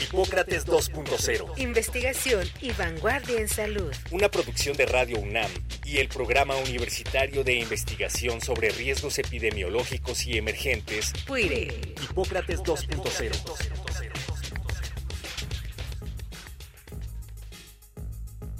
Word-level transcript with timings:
Hipócrates 0.00 0.66
2.0. 0.66 1.58
Investigación 1.58 2.46
y 2.62 2.72
vanguardia 2.72 3.38
en 3.38 3.48
salud. 3.48 3.92
Una 4.10 4.30
producción 4.30 4.76
de 4.76 4.86
Radio 4.86 5.18
UNAM 5.20 5.50
y 5.84 5.98
el 5.98 6.08
Programa 6.08 6.56
Universitario 6.56 7.44
de 7.44 7.54
Investigación 7.54 8.40
sobre 8.40 8.70
Riesgos 8.70 9.18
Epidemiológicos 9.18 10.26
y 10.26 10.38
Emergentes. 10.38 11.12
PUIRE. 11.26 11.94
Hipócrates 12.02 12.60
2.0. 12.60 13.30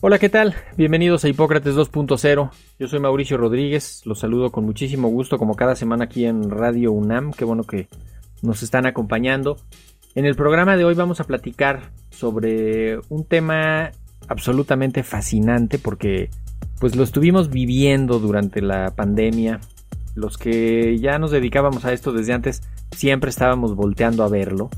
Hola, 0.03 0.19
¿qué 0.19 0.29
tal? 0.29 0.55
Bienvenidos 0.77 1.25
a 1.25 1.29
Hipócrates 1.29 1.75
2.0. 1.75 2.51
Yo 2.79 2.89
soy 2.89 3.01
Mauricio 3.01 3.37
Rodríguez, 3.37 4.03
los 4.05 4.19
saludo 4.19 4.51
con 4.51 4.65
muchísimo 4.65 5.09
gusto 5.09 5.39
como 5.39 5.57
cada 5.57 5.75
semana 5.75 6.05
aquí 6.05 6.27
en 6.27 6.51
Radio 6.51 6.93
UNAM. 6.93 7.33
Qué 7.33 7.45
bueno 7.45 7.65
que 7.65 7.89
nos 8.43 8.63
están 8.63 8.87
acompañando. 8.87 9.59
En 10.15 10.27
el 10.27 10.35
programa 10.35 10.77
de 10.77 10.85
hoy 10.85 10.95
vamos 10.95 11.21
a 11.21 11.25
platicar 11.25 11.93
sobre 12.11 12.99
un 13.09 13.25
tema 13.25 13.93
absolutamente 14.27 15.03
fascinante 15.05 15.79
porque 15.79 16.31
pues 16.81 16.97
lo 16.97 17.05
estuvimos 17.05 17.51
viviendo 17.51 18.19
durante 18.19 18.61
la 18.61 18.95
pandemia. 18.97 19.61
Los 20.17 20.37
que 20.37 20.99
ya 20.99 21.19
nos 21.19 21.31
dedicábamos 21.31 21.85
a 21.85 21.93
esto 21.93 22.13
desde 22.13 22.33
antes 22.33 22.63
siempre 22.91 23.31
estábamos 23.31 23.77
volteando 23.77 24.25
a 24.25 24.29
verlo 24.29 24.71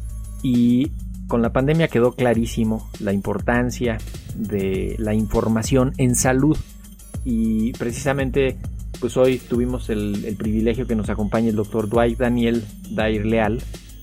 y 0.43 0.91
con 1.29 1.41
la 1.41 1.53
pandemia 1.53 1.89
quedó 1.89 2.13
clarísimo 2.13 2.91
la 3.01 3.15
importancia 3.15 3.97
de 4.35 4.97
la 4.99 5.15
información 5.15 5.95
en 5.97 6.15
salud 6.15 6.59
y 7.25 7.73
precisamente 7.73 8.59
pues 9.01 9.17
hoy 9.17 9.39
tuvimos 9.39 9.89
el, 9.89 10.37
privilegio 10.39 10.87
que 10.87 10.95
nos 10.95 11.09
acompañe 11.09 11.49
el 11.49 11.57
doctor 11.57 11.89
Dwight 11.89 12.19
Daniel 12.19 12.65
Dair 12.91 13.25
Leal 13.25 13.63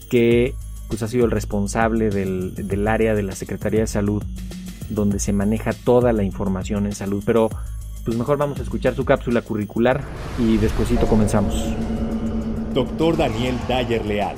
que 0.09 0.55
pues 0.89 1.03
ha 1.03 1.07
sido 1.07 1.25
el 1.25 1.31
responsable 1.31 2.09
del, 2.09 2.87
área 2.87 3.13
de 3.13 3.23
la 3.23 3.33
Secretaría 3.33 3.81
de 3.81 3.87
Salud, 3.87 4.23
donde 4.89 5.19
se 5.19 5.31
maneja 5.31 5.71
toda 5.71 6.11
la 6.11 6.23
información 6.23 6.87
en 6.87 6.93
salud. 6.93 7.23
Pero 7.25 7.49
pues 8.03 8.17
mejor 8.17 8.37
vamos 8.37 8.59
a 8.59 8.63
escuchar 8.63 8.95
su 8.95 9.05
cápsula 9.05 9.41
curricular 9.43 10.01
y 10.39 10.57
despuesito 10.57 11.05
comenzamos. 11.05 11.53
Doctor 12.73 13.17
Daniel 13.17 13.55
Dyer 13.67 14.03
Leal, 14.03 14.35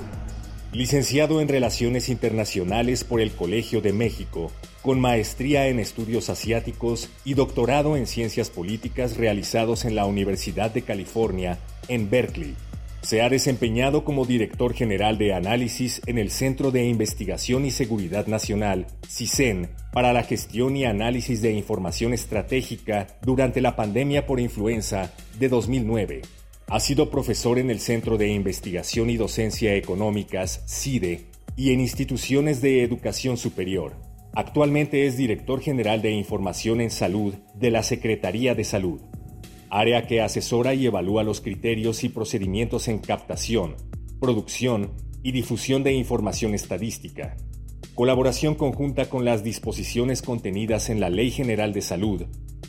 licenciado 0.73 1.39
en 1.39 1.47
Relaciones 1.47 2.09
Internacionales 2.09 3.05
por 3.05 3.21
el 3.21 3.31
Colegio 3.31 3.81
de 3.81 3.93
México, 3.93 4.51
con 4.81 4.99
maestría 4.99 5.67
en 5.67 5.79
estudios 5.79 6.29
asiáticos 6.29 7.09
y 7.23 7.33
doctorado 7.35 7.95
en 7.95 8.07
ciencias 8.07 8.49
políticas 8.49 9.15
realizados 9.15 9.85
en 9.85 9.95
la 9.95 10.05
Universidad 10.05 10.71
de 10.71 10.81
California 10.81 11.59
en 11.87 12.09
Berkeley 12.09 12.55
se 13.01 13.21
ha 13.21 13.29
desempeñado 13.29 14.03
como 14.03 14.25
director 14.25 14.73
general 14.73 15.17
de 15.17 15.33
análisis 15.33 16.01
en 16.05 16.17
el 16.17 16.29
Centro 16.29 16.71
de 16.71 16.85
Investigación 16.85 17.65
y 17.65 17.71
Seguridad 17.71 18.27
Nacional, 18.27 18.87
CISEN, 19.07 19.69
para 19.91 20.13
la 20.13 20.23
gestión 20.23 20.77
y 20.77 20.85
análisis 20.85 21.41
de 21.41 21.51
información 21.51 22.13
estratégica 22.13 23.07
durante 23.23 23.59
la 23.61 23.75
pandemia 23.75 24.25
por 24.25 24.39
influenza 24.39 25.11
de 25.39 25.49
2009. 25.49 26.21
Ha 26.67 26.79
sido 26.79 27.09
profesor 27.09 27.57
en 27.59 27.69
el 27.69 27.79
Centro 27.79 28.17
de 28.17 28.29
Investigación 28.29 29.09
y 29.09 29.17
Docencia 29.17 29.75
Económicas, 29.75 30.63
CIDE, 30.67 31.25
y 31.57 31.73
en 31.73 31.81
instituciones 31.81 32.61
de 32.61 32.83
educación 32.83 33.35
superior. 33.35 33.93
Actualmente 34.33 35.05
es 35.05 35.17
director 35.17 35.59
general 35.59 36.01
de 36.01 36.11
Información 36.11 36.79
en 36.79 36.89
Salud 36.89 37.33
de 37.55 37.71
la 37.71 37.83
Secretaría 37.83 38.55
de 38.55 38.63
Salud 38.63 39.01
área 39.71 40.05
que 40.05 40.21
asesora 40.21 40.73
y 40.73 40.85
evalúa 40.85 41.23
los 41.23 41.39
criterios 41.39 42.03
y 42.03 42.09
procedimientos 42.09 42.89
en 42.89 42.99
captación, 42.99 43.75
producción 44.19 44.91
y 45.23 45.31
difusión 45.31 45.81
de 45.83 45.93
información 45.93 46.53
estadística. 46.53 47.37
Colaboración 47.95 48.55
conjunta 48.55 49.09
con 49.09 49.23
las 49.23 49.43
disposiciones 49.43 50.21
contenidas 50.21 50.89
en 50.89 50.99
la 50.99 51.09
Ley 51.09 51.31
General 51.31 51.71
de 51.71 51.81
Salud 51.81 52.23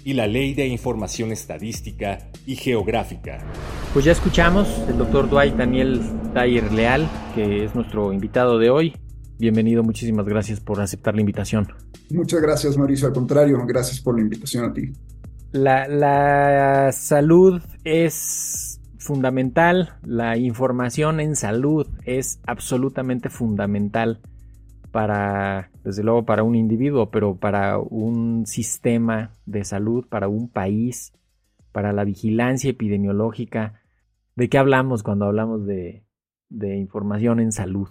y 0.04 0.14
la 0.14 0.26
Ley 0.26 0.54
de 0.54 0.66
Información 0.66 1.32
Estadística 1.32 2.30
y 2.46 2.56
Geográfica. 2.56 3.38
Pues 3.92 4.04
ya 4.04 4.12
escuchamos 4.12 4.69
el 4.88 4.98
doctor 4.98 5.28
Dwight 5.28 5.54
Daniel 5.54 6.00
Dyer 6.34 6.72
Leal, 6.72 7.08
que 7.34 7.64
es 7.64 7.74
nuestro 7.74 8.12
invitado 8.12 8.58
de 8.58 8.70
hoy. 8.70 8.94
Bienvenido, 9.38 9.82
muchísimas 9.82 10.26
gracias 10.26 10.60
por 10.60 10.80
aceptar 10.80 11.14
la 11.14 11.20
invitación. 11.20 11.66
Muchas 12.10 12.40
gracias, 12.40 12.76
Mauricio. 12.76 13.08
Al 13.08 13.14
contrario, 13.14 13.58
gracias 13.66 14.00
por 14.00 14.14
la 14.16 14.22
invitación 14.22 14.64
a 14.66 14.72
ti. 14.72 14.92
La, 15.52 16.90
salud 16.92 17.60
es 17.84 18.80
fundamental, 18.98 19.98
la 20.02 20.38
información 20.38 21.20
en 21.20 21.36
salud 21.36 21.86
es 22.06 22.40
absolutamente 22.46 23.28
fundamental 23.28 24.20
para, 24.90 25.70
desde 25.84 26.02
luego, 26.02 26.24
para 26.24 26.42
un 26.42 26.54
individuo, 26.54 27.10
pero 27.10 27.36
para 27.36 27.78
un 27.78 28.46
sistema 28.46 29.34
de 29.44 29.64
salud, 29.64 30.06
para 30.08 30.28
un 30.28 30.48
país, 30.48 31.12
para 31.70 31.92
la 31.92 32.04
vigilancia 32.04 32.70
epidemiológica. 32.70 33.82
¿De 34.36 34.48
qué 34.48 34.56
hablamos 34.56 35.02
cuando 35.02 35.26
hablamos 35.26 35.66
de, 35.66 36.06
de 36.48 36.78
información 36.78 37.40
en 37.40 37.52
salud? 37.52 37.88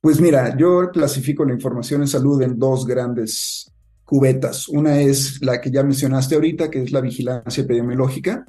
Pues 0.00 0.20
mira, 0.20 0.56
yo 0.56 0.90
clasifico 0.92 1.44
la 1.44 1.52
información 1.52 2.02
en 2.02 2.08
salud 2.08 2.40
en 2.42 2.58
dos 2.58 2.86
grandes 2.86 3.72
cubetas. 4.10 4.68
Una 4.68 5.00
es 5.00 5.40
la 5.40 5.60
que 5.60 5.70
ya 5.70 5.84
mencionaste 5.84 6.34
ahorita, 6.34 6.68
que 6.68 6.82
es 6.82 6.90
la 6.90 7.00
vigilancia 7.00 7.62
epidemiológica, 7.62 8.44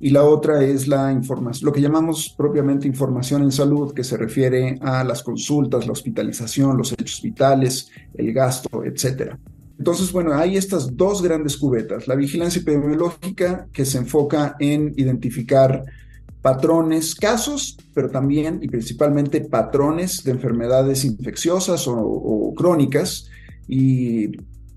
y 0.00 0.08
la 0.08 0.24
otra 0.24 0.64
es 0.64 0.88
la 0.88 1.12
información, 1.12 1.66
lo 1.66 1.72
que 1.72 1.82
llamamos 1.82 2.34
propiamente 2.36 2.88
información 2.88 3.42
en 3.42 3.52
salud, 3.52 3.92
que 3.92 4.02
se 4.02 4.16
refiere 4.16 4.78
a 4.80 5.04
las 5.04 5.22
consultas, 5.22 5.86
la 5.86 5.92
hospitalización, 5.92 6.78
los 6.78 6.92
hechos 6.92 7.20
vitales, 7.20 7.90
el 8.14 8.32
gasto, 8.32 8.82
etcétera. 8.82 9.38
Entonces, 9.78 10.10
bueno, 10.10 10.32
hay 10.32 10.56
estas 10.56 10.96
dos 10.96 11.20
grandes 11.20 11.58
cubetas. 11.58 12.08
La 12.08 12.14
vigilancia 12.14 12.62
epidemiológica, 12.62 13.66
que 13.74 13.84
se 13.84 13.98
enfoca 13.98 14.56
en 14.58 14.94
identificar 14.96 15.84
patrones, 16.40 17.14
casos, 17.14 17.76
pero 17.92 18.08
también 18.08 18.60
y 18.62 18.68
principalmente 18.68 19.42
patrones 19.42 20.24
de 20.24 20.30
enfermedades 20.30 21.04
infecciosas 21.04 21.86
o, 21.88 21.94
o 21.94 22.54
crónicas 22.54 23.28
y 23.68 24.32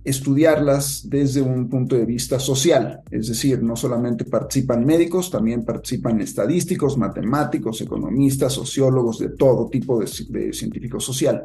estudiarlas 0.07 1.01
desde 1.09 1.41
un 1.41 1.69
punto 1.69 1.97
de 1.97 2.05
vista 2.05 2.39
social, 2.39 3.01
es 3.11 3.27
decir, 3.27 3.61
no 3.61 3.75
solamente 3.75 4.23
participan 4.23 4.85
médicos, 4.85 5.29
también 5.29 5.65
participan 5.65 6.21
estadísticos, 6.21 6.97
matemáticos, 6.97 7.81
economistas, 7.81 8.53
sociólogos, 8.53 9.19
de 9.19 9.29
todo 9.29 9.67
tipo 9.67 9.99
de, 9.99 10.07
científico 10.53 11.01
social. 11.01 11.43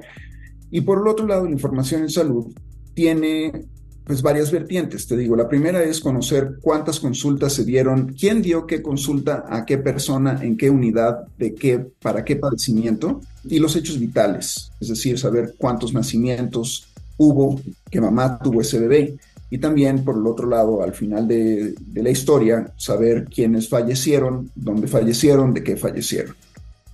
Y 0.70 0.80
por 0.82 1.00
el 1.00 1.08
otro 1.08 1.26
lado, 1.26 1.44
la 1.44 1.50
información 1.50 2.02
en 2.02 2.10
salud 2.10 2.54
tiene 2.94 3.66
pues 4.04 4.22
varias 4.22 4.50
vertientes, 4.50 5.06
te 5.06 5.16
digo, 5.16 5.36
la 5.36 5.48
primera 5.48 5.82
es 5.82 6.00
conocer 6.00 6.58
cuántas 6.60 6.98
consultas 7.00 7.52
se 7.52 7.64
dieron, 7.64 8.14
quién 8.18 8.42
dio 8.42 8.66
qué 8.66 8.82
consulta 8.82 9.44
a 9.48 9.64
qué 9.64 9.78
persona, 9.78 10.40
en 10.42 10.56
qué 10.56 10.70
unidad, 10.70 11.26
de 11.38 11.54
qué, 11.54 11.78
para 12.00 12.24
qué 12.24 12.36
padecimiento, 12.36 13.20
y 13.44 13.58
los 13.58 13.76
hechos 13.76 13.98
vitales, 13.98 14.72
es 14.80 14.88
decir, 14.88 15.18
saber 15.18 15.54
cuántos 15.56 15.94
nacimientos, 15.94 16.91
hubo, 17.16 17.60
que 17.90 18.00
mamá 18.00 18.38
tuvo 18.38 18.60
ese 18.60 18.78
bebé. 18.78 19.16
Y 19.50 19.58
también, 19.58 20.02
por 20.04 20.16
el 20.16 20.26
otro 20.26 20.48
lado, 20.48 20.82
al 20.82 20.94
final 20.94 21.28
de, 21.28 21.74
la 21.94 22.10
historia, 22.10 22.72
saber 22.76 23.26
quiénes 23.26 23.68
fallecieron, 23.68 24.50
dónde 24.54 24.88
fallecieron, 24.88 25.52
de 25.52 25.62
qué 25.62 25.76
fallecieron. 25.76 26.34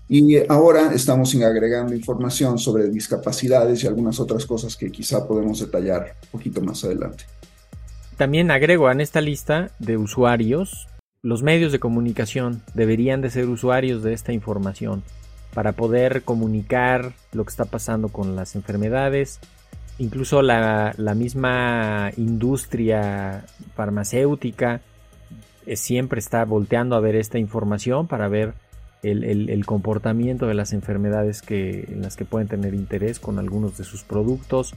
Y 0.08 0.36
ahora 0.48 0.92
estamos 0.92 1.34
agregando 1.36 1.94
información 1.94 2.58
sobre 2.58 2.88
discapacidades 2.88 3.84
y 3.84 3.86
algunas 3.86 4.18
otras 4.18 4.44
cosas 4.46 4.74
que 4.76 4.90
quizá 4.90 5.26
podemos 5.26 5.60
detallar 5.60 6.16
un 6.24 6.38
poquito 6.38 6.60
más 6.60 6.82
adelante. 6.82 7.24
También 8.16 8.50
agrego 8.50 8.90
en 8.90 9.00
esta 9.00 9.20
lista 9.20 9.70
de 9.78 9.96
usuarios, 9.96 10.88
los 11.22 11.42
medios 11.42 11.70
de 11.70 11.78
comunicación 11.78 12.62
deberían 12.74 13.20
de 13.20 13.30
ser 13.30 13.48
usuarios 13.48 14.02
de 14.02 14.14
esta 14.14 14.32
información 14.32 15.04
para 15.54 15.72
poder 15.72 16.22
comunicar 16.22 17.12
lo 17.32 17.44
que 17.44 17.50
está 17.50 17.64
pasando 17.64 18.08
con 18.08 18.36
las 18.36 18.54
enfermedades, 18.54 19.40
incluso 19.98 20.42
la, 20.42 20.94
misma 21.16 22.10
industria 22.16 23.44
farmacéutica 23.74 24.80
eh, 25.66 25.76
siempre 25.76 26.20
está 26.20 26.44
volteando 26.44 26.96
a 26.96 27.00
ver 27.00 27.16
esta 27.16 27.38
información 27.38 28.06
para 28.06 28.28
ver 28.28 28.54
el, 29.02 29.64
comportamiento 29.64 30.46
de 30.46 30.54
las 30.54 30.72
enfermedades 30.72 31.42
que, 31.42 31.84
en 31.88 32.02
las 32.02 32.16
que 32.16 32.24
pueden 32.24 32.48
tener 32.48 32.74
interés 32.74 33.20
con 33.20 33.38
algunos 33.38 33.78
de 33.78 33.84
sus 33.84 34.02
productos 34.02 34.74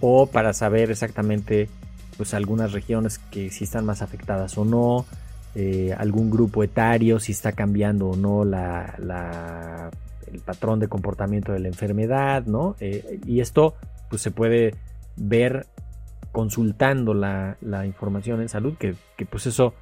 o 0.00 0.26
para 0.26 0.52
saber 0.52 0.90
exactamente 0.90 1.68
pues 2.16 2.34
algunas 2.34 2.72
regiones 2.72 3.18
que 3.18 3.50
si 3.50 3.64
están 3.64 3.84
más 3.84 4.00
afectadas 4.00 4.56
o 4.56 4.64
no 4.64 5.06
eh, 5.54 5.94
algún 5.96 6.30
grupo 6.30 6.62
etario, 6.62 7.20
si 7.20 7.32
está 7.32 7.52
cambiando 7.52 8.10
o 8.10 8.16
no 8.16 8.44
la, 8.44 9.90
el 10.32 10.40
patrón 10.40 10.78
de 10.78 10.88
comportamiento 10.88 11.52
de 11.52 11.58
la 11.58 11.68
enfermedad, 11.68 12.44
¿no? 12.46 12.76
Eh, 12.80 13.18
y 13.26 13.40
esto 13.40 13.74
pues 14.08 14.22
se 14.22 14.30
puede 14.30 14.74
ver 15.16 15.66
consultando 16.32 17.14
la, 17.14 17.56
información 17.86 18.40
en 18.40 18.48
salud, 18.48 18.74
que, 18.78 18.94
que, 19.16 19.26
pues 19.26 19.46
eso 19.46 19.74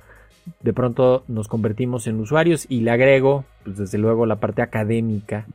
de 0.60 0.72
pronto 0.72 1.24
nos 1.28 1.48
convertimos 1.48 2.06
en 2.06 2.20
usuarios. 2.20 2.66
Y 2.68 2.80
le 2.80 2.90
agrego 2.90 3.44
pues 3.64 3.78
desde 3.78 3.98
luego 3.98 4.26
la 4.26 4.36
parte 4.36 4.62
académica, 4.62 5.46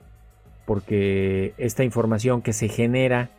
porque 0.65 1.53
esta 1.57 1.83
información 1.83 2.41
que 2.41 2.53
se 2.53 2.68
genera 2.68 3.29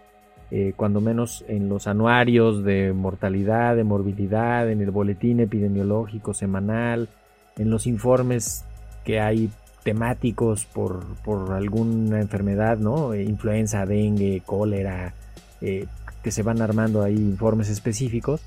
eh, 0.54 0.74
cuando 0.76 1.00
menos 1.00 1.46
en 1.48 1.70
los 1.70 1.86
anuarios 1.86 2.62
de 2.62 2.92
mortalidad, 2.92 3.74
de 3.74 3.84
morbilidad, 3.84 4.70
en 4.70 4.82
el 4.82 4.90
boletín 4.90 5.40
epidemiológico 5.40 6.34
semanal, 6.34 7.08
en 7.56 7.70
los 7.70 7.86
informes 7.86 8.66
que 9.02 9.18
hay 9.18 9.48
temáticos 9.82 10.64
por, 10.66 11.04
alguna 11.52 12.20
enfermedad, 12.20 12.78
¿no? 12.78 13.14
Influenza, 13.14 13.84
dengue, 13.86 14.42
cólera, 14.44 15.14
eh, 15.60 15.86
que 16.22 16.30
se 16.30 16.42
van 16.42 16.62
armando 16.62 17.02
ahí 17.02 17.16
informes 17.16 17.68
específicos. 17.68 18.40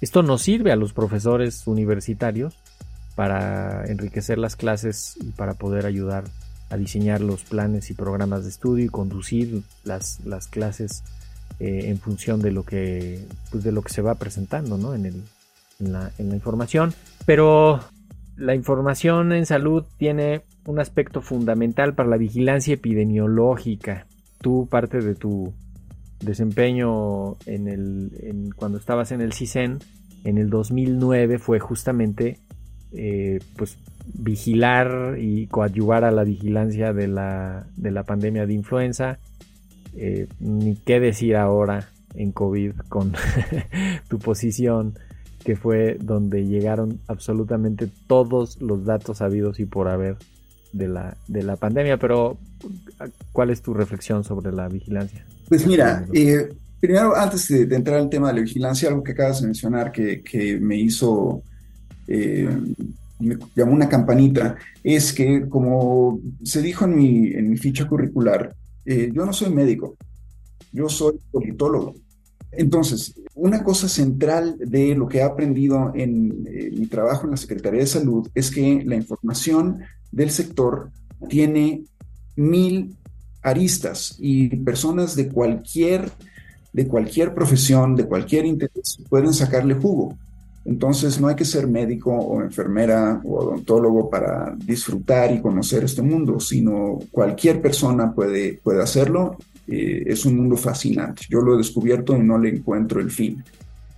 Esto 0.00 0.22
nos 0.22 0.42
sirve 0.42 0.72
a 0.72 0.76
los 0.76 0.92
profesores 0.92 1.66
universitarios 1.66 2.56
para 3.14 3.84
enriquecer 3.86 4.38
las 4.38 4.56
clases 4.56 5.16
y 5.20 5.30
para 5.30 5.54
poder 5.54 5.86
ayudar 5.86 6.24
a 6.68 6.76
diseñar 6.76 7.20
los 7.20 7.42
planes 7.42 7.90
y 7.90 7.94
programas 7.94 8.42
de 8.42 8.50
estudio 8.50 8.84
y 8.84 8.88
conducir 8.88 9.62
las, 9.84 10.20
las 10.24 10.48
clases 10.48 11.02
eh, 11.60 11.84
en 11.84 11.98
función 11.98 12.42
de 12.42 12.50
lo 12.50 12.64
que 12.64 13.24
pues 13.50 13.64
de 13.64 13.72
lo 13.72 13.82
que 13.82 13.92
se 13.92 14.02
va 14.02 14.16
presentando 14.16 14.76
¿no? 14.76 14.94
en, 14.94 15.06
el, 15.06 15.22
en, 15.80 15.92
la, 15.92 16.10
en, 16.18 16.28
la, 16.28 16.34
información 16.34 16.92
pero 17.24 17.80
la 18.36 18.54
información 18.54 19.32
en 19.32 19.46
salud 19.46 19.84
tiene 19.98 20.42
un 20.66 20.78
aspecto 20.78 21.22
fundamental 21.22 21.94
para 21.94 22.08
la 22.08 22.16
vigilancia 22.16 22.74
epidemiológica. 22.74 24.06
Tú 24.40 24.68
parte 24.70 25.00
de 25.00 25.14
tu 25.14 25.52
desempeño 26.20 27.36
en 27.46 27.68
el 27.68 28.52
cuando 28.56 28.78
estabas 28.78 29.12
en 29.12 29.20
el 29.20 29.32
CISEN 29.32 29.78
en 30.26 30.38
el 30.38 30.50
2009 30.50 31.38
fue 31.38 31.60
justamente 31.60 32.38
eh, 32.92 33.38
pues 33.56 33.78
vigilar 34.12 35.16
y 35.18 35.46
coadyuvar 35.46 36.04
a 36.04 36.10
la 36.10 36.24
vigilancia 36.24 36.92
de 36.92 37.08
la, 37.08 37.66
de 37.76 37.90
la 37.90 38.02
pandemia 38.02 38.46
de 38.46 38.54
influenza. 38.54 39.18
Eh, 39.94 40.26
ni 40.40 40.76
qué 40.76 41.00
decir 41.00 41.36
ahora 41.36 41.88
en 42.14 42.32
COVID 42.32 42.72
con 42.88 43.12
tu 44.08 44.18
posición, 44.18 44.98
que 45.46 45.54
fue 45.54 45.96
donde 46.02 46.44
llegaron 46.44 46.98
absolutamente 47.06 47.88
todos 48.08 48.60
los 48.60 48.84
datos 48.84 49.22
habidos 49.22 49.60
y 49.60 49.64
por 49.64 49.86
haber 49.86 50.16
de 50.72 50.88
la, 50.88 51.16
de 51.28 51.44
la 51.44 51.54
pandemia. 51.54 51.98
Pero, 51.98 52.36
¿cuál 53.30 53.50
es 53.50 53.62
tu 53.62 53.72
reflexión 53.72 54.24
sobre 54.24 54.50
la 54.50 54.66
vigilancia? 54.66 55.24
Pues 55.48 55.64
mira, 55.64 56.04
eh, 56.12 56.48
primero, 56.80 57.14
antes 57.14 57.46
de, 57.46 57.62
entrar 57.76 58.00
al 58.00 58.10
tema 58.10 58.26
de 58.26 58.34
la 58.34 58.40
vigilancia, 58.40 58.88
algo 58.88 59.04
que 59.04 59.12
acabas 59.12 59.40
de 59.40 59.46
mencionar 59.46 59.92
que, 59.92 60.20
que 60.20 60.58
me 60.58 60.76
hizo... 60.76 61.42
Eh, 62.08 62.50
me 63.20 63.36
llamó 63.54 63.72
una 63.72 63.88
campanita, 63.88 64.56
es 64.82 65.12
que 65.12 65.48
como 65.48 66.18
se 66.42 66.60
dijo 66.60 66.86
en 66.86 66.96
mi, 66.96 67.28
en 67.28 67.50
mi 67.50 67.56
ficha 67.56 67.86
curricular, 67.86 68.52
eh, 68.84 69.10
yo 69.14 69.24
no 69.24 69.32
soy 69.32 69.54
médico, 69.54 69.96
yo 70.72 70.88
soy 70.88 71.14
politólogo. 71.30 71.94
Entonces, 72.52 73.14
una 73.34 73.62
cosa 73.62 73.88
central 73.88 74.56
de 74.58 74.94
lo 74.94 75.08
que 75.08 75.18
he 75.18 75.22
aprendido 75.22 75.92
en 75.94 76.46
eh, 76.46 76.70
mi 76.72 76.86
trabajo 76.86 77.24
en 77.24 77.32
la 77.32 77.36
Secretaría 77.36 77.80
de 77.80 77.86
Salud 77.86 78.28
es 78.34 78.50
que 78.50 78.82
la 78.84 78.96
información 78.96 79.80
del 80.10 80.30
sector 80.30 80.90
tiene 81.28 81.84
mil 82.36 82.96
aristas 83.42 84.16
y 84.18 84.48
personas 84.56 85.14
de 85.16 85.28
cualquier, 85.28 86.10
de 86.72 86.86
cualquier 86.88 87.34
profesión, 87.34 87.94
de 87.94 88.06
cualquier 88.06 88.46
interés, 88.46 88.98
pueden 89.08 89.32
sacarle 89.32 89.74
jugo. 89.74 90.16
Entonces 90.64 91.20
no 91.20 91.28
hay 91.28 91.36
que 91.36 91.44
ser 91.44 91.68
médico 91.68 92.10
o 92.10 92.42
enfermera 92.42 93.20
o 93.24 93.36
odontólogo 93.36 94.10
para 94.10 94.52
disfrutar 94.56 95.32
y 95.32 95.40
conocer 95.40 95.84
este 95.84 96.02
mundo, 96.02 96.40
sino 96.40 96.98
cualquier 97.12 97.62
persona 97.62 98.12
puede, 98.12 98.54
puede 98.54 98.82
hacerlo. 98.82 99.36
Eh, 99.68 100.04
es 100.06 100.24
un 100.24 100.36
mundo 100.36 100.56
fascinante. 100.56 101.22
Yo 101.28 101.40
lo 101.40 101.54
he 101.54 101.58
descubierto 101.58 102.16
y 102.16 102.20
no 102.20 102.38
le 102.38 102.50
encuentro 102.50 103.00
el 103.00 103.10
fin. 103.10 103.42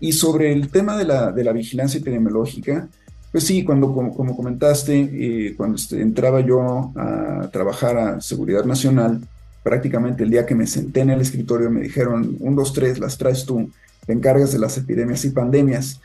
Y 0.01 0.13
sobre 0.13 0.53
el 0.53 0.69
tema 0.71 0.97
de 0.97 1.05
la, 1.05 1.33
de 1.33 1.45
la 1.45 1.53
vigilancia 1.53 1.99
epidemiológica, 1.99 2.89
pues 3.31 3.45
sí, 3.45 3.65
cuando, 3.65 3.93
como, 3.93 4.15
como 4.15 4.37
comentaste, 4.37 4.99
eh, 5.13 5.55
cuando 5.57 5.77
este, 5.77 6.01
entraba 6.01 6.41
yo 6.41 6.93
a 6.97 7.49
trabajar 7.53 7.99
a 7.99 8.21
Seguridad 8.21 8.65
Nacional, 8.65 9.21
prácticamente 9.63 10.23
el 10.23 10.31
día 10.31 10.47
que 10.47 10.55
me 10.55 10.67
senté 10.67 11.01
en 11.01 11.11
el 11.11 11.21
escritorio 11.21 11.71
me 11.71 11.83
dijeron, 11.83 12.37
un, 12.41 12.57
dos, 12.57 12.73
tres, 12.73 12.99
las 12.99 13.19
traes 13.19 13.45
tú, 13.45 13.71
te 14.07 14.15
encargas 14.15 14.53
de 14.53 14.59
las 14.59 14.79
epidemias 14.79 15.25
y 15.27 15.31
pandemias 15.31 16.01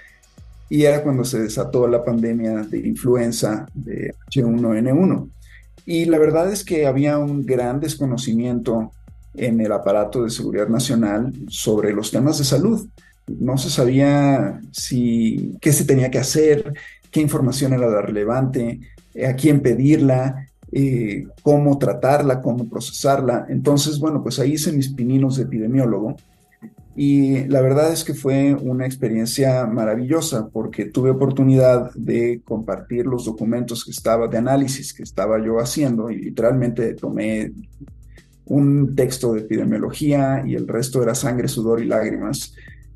y 0.69 0.83
era 0.83 1.03
cuando 1.03 1.23
se 1.23 1.39
desató 1.39 1.87
la 1.87 2.03
pandemia 2.03 2.63
de 2.63 2.79
influenza 2.79 3.67
de 3.73 4.15
H1N1. 4.29 5.29
Y 5.85 6.05
la 6.05 6.17
verdad 6.17 6.51
es 6.51 6.63
que 6.65 6.85
había 6.85 7.17
un 7.17 7.45
gran 7.45 7.79
desconocimiento 7.79 8.91
en 9.35 9.59
el 9.59 9.71
aparato 9.71 10.23
de 10.23 10.29
seguridad 10.29 10.67
nacional 10.67 11.33
sobre 11.47 11.93
los 11.93 12.11
temas 12.11 12.37
de 12.37 12.43
salud. 12.43 12.87
No 13.27 13.57
se 13.57 13.69
sabía 13.69 14.61
si 14.71 15.57
qué 15.61 15.71
se 15.71 15.85
tenía 15.85 16.11
que 16.11 16.19
hacer, 16.19 16.73
qué 17.11 17.21
información 17.21 17.73
era 17.73 17.87
la 17.89 18.01
relevante, 18.01 18.79
a 19.27 19.33
quién 19.33 19.61
pedirla, 19.61 20.47
eh, 20.71 21.27
cómo 21.41 21.77
tratarla, 21.77 22.41
cómo 22.41 22.67
procesarla. 22.67 23.45
Entonces, 23.49 23.99
bueno, 23.99 24.23
pues 24.23 24.39
ahí 24.39 24.53
hice 24.53 24.71
mis 24.71 24.89
pininos 24.89 25.37
de 25.37 25.43
epidemiólogo 25.43 26.15
y 26.95 27.45
la 27.47 27.61
verdad 27.61 27.91
es 27.91 28.03
que 28.03 28.13
fue 28.13 28.53
una 28.53 28.85
experiencia 28.85 29.65
maravillosa 29.65 30.47
porque 30.49 30.85
tuve 30.85 31.09
oportunidad 31.09 31.91
de 31.95 32.41
compartir 32.43 33.07
los 33.07 33.25
documentos 33.25 33.83
que 33.83 33.91
estaba 33.91 34.27
de 34.27 34.37
análisis 34.37 34.93
que 34.93 35.01
estaba 35.01 35.43
yo 35.43 35.59
haciendo 35.59 36.11
y 36.11 36.17
literalmente 36.17 36.93
tomé 36.93 37.51
un 38.45 38.95
texto 38.95 39.33
de 39.33 39.41
epidemiología 39.41 40.43
y 40.45 40.55
el 40.55 40.67
resto 40.67 41.01
era 41.01 41.15
sangre, 41.15 41.47
sudor 41.47 41.81
y 41.81 41.85
lágrimas. 41.85 42.53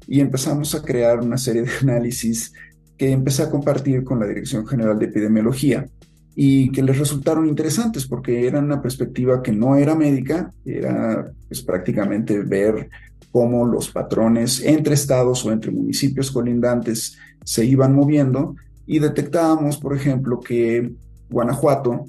Y 0.07 0.19
empezamos 0.21 0.73
a 0.75 0.81
crear 0.81 1.19
una 1.19 1.37
serie 1.37 1.63
de 1.63 1.71
análisis 1.81 2.53
que 2.97 3.11
empecé 3.11 3.43
a 3.43 3.49
compartir 3.49 4.03
con 4.03 4.19
la 4.19 4.27
Dirección 4.27 4.65
General 4.65 4.97
de 4.97 5.05
Epidemiología 5.05 5.87
y 6.35 6.71
que 6.71 6.83
les 6.83 6.97
resultaron 6.97 7.47
interesantes 7.47 8.05
porque 8.05 8.47
eran 8.47 8.65
una 8.65 8.81
perspectiva 8.81 9.41
que 9.41 9.51
no 9.51 9.75
era 9.75 9.95
médica, 9.95 10.51
era 10.65 11.31
pues, 11.47 11.61
prácticamente 11.61 12.41
ver 12.43 12.89
cómo 13.31 13.65
los 13.65 13.89
patrones 13.89 14.63
entre 14.63 14.93
estados 14.93 15.45
o 15.45 15.51
entre 15.51 15.71
municipios 15.71 16.31
colindantes 16.31 17.17
se 17.43 17.65
iban 17.65 17.95
moviendo 17.95 18.55
y 18.85 18.99
detectábamos, 18.99 19.77
por 19.77 19.95
ejemplo, 19.95 20.39
que 20.39 20.91
Guanajuato 21.29 22.07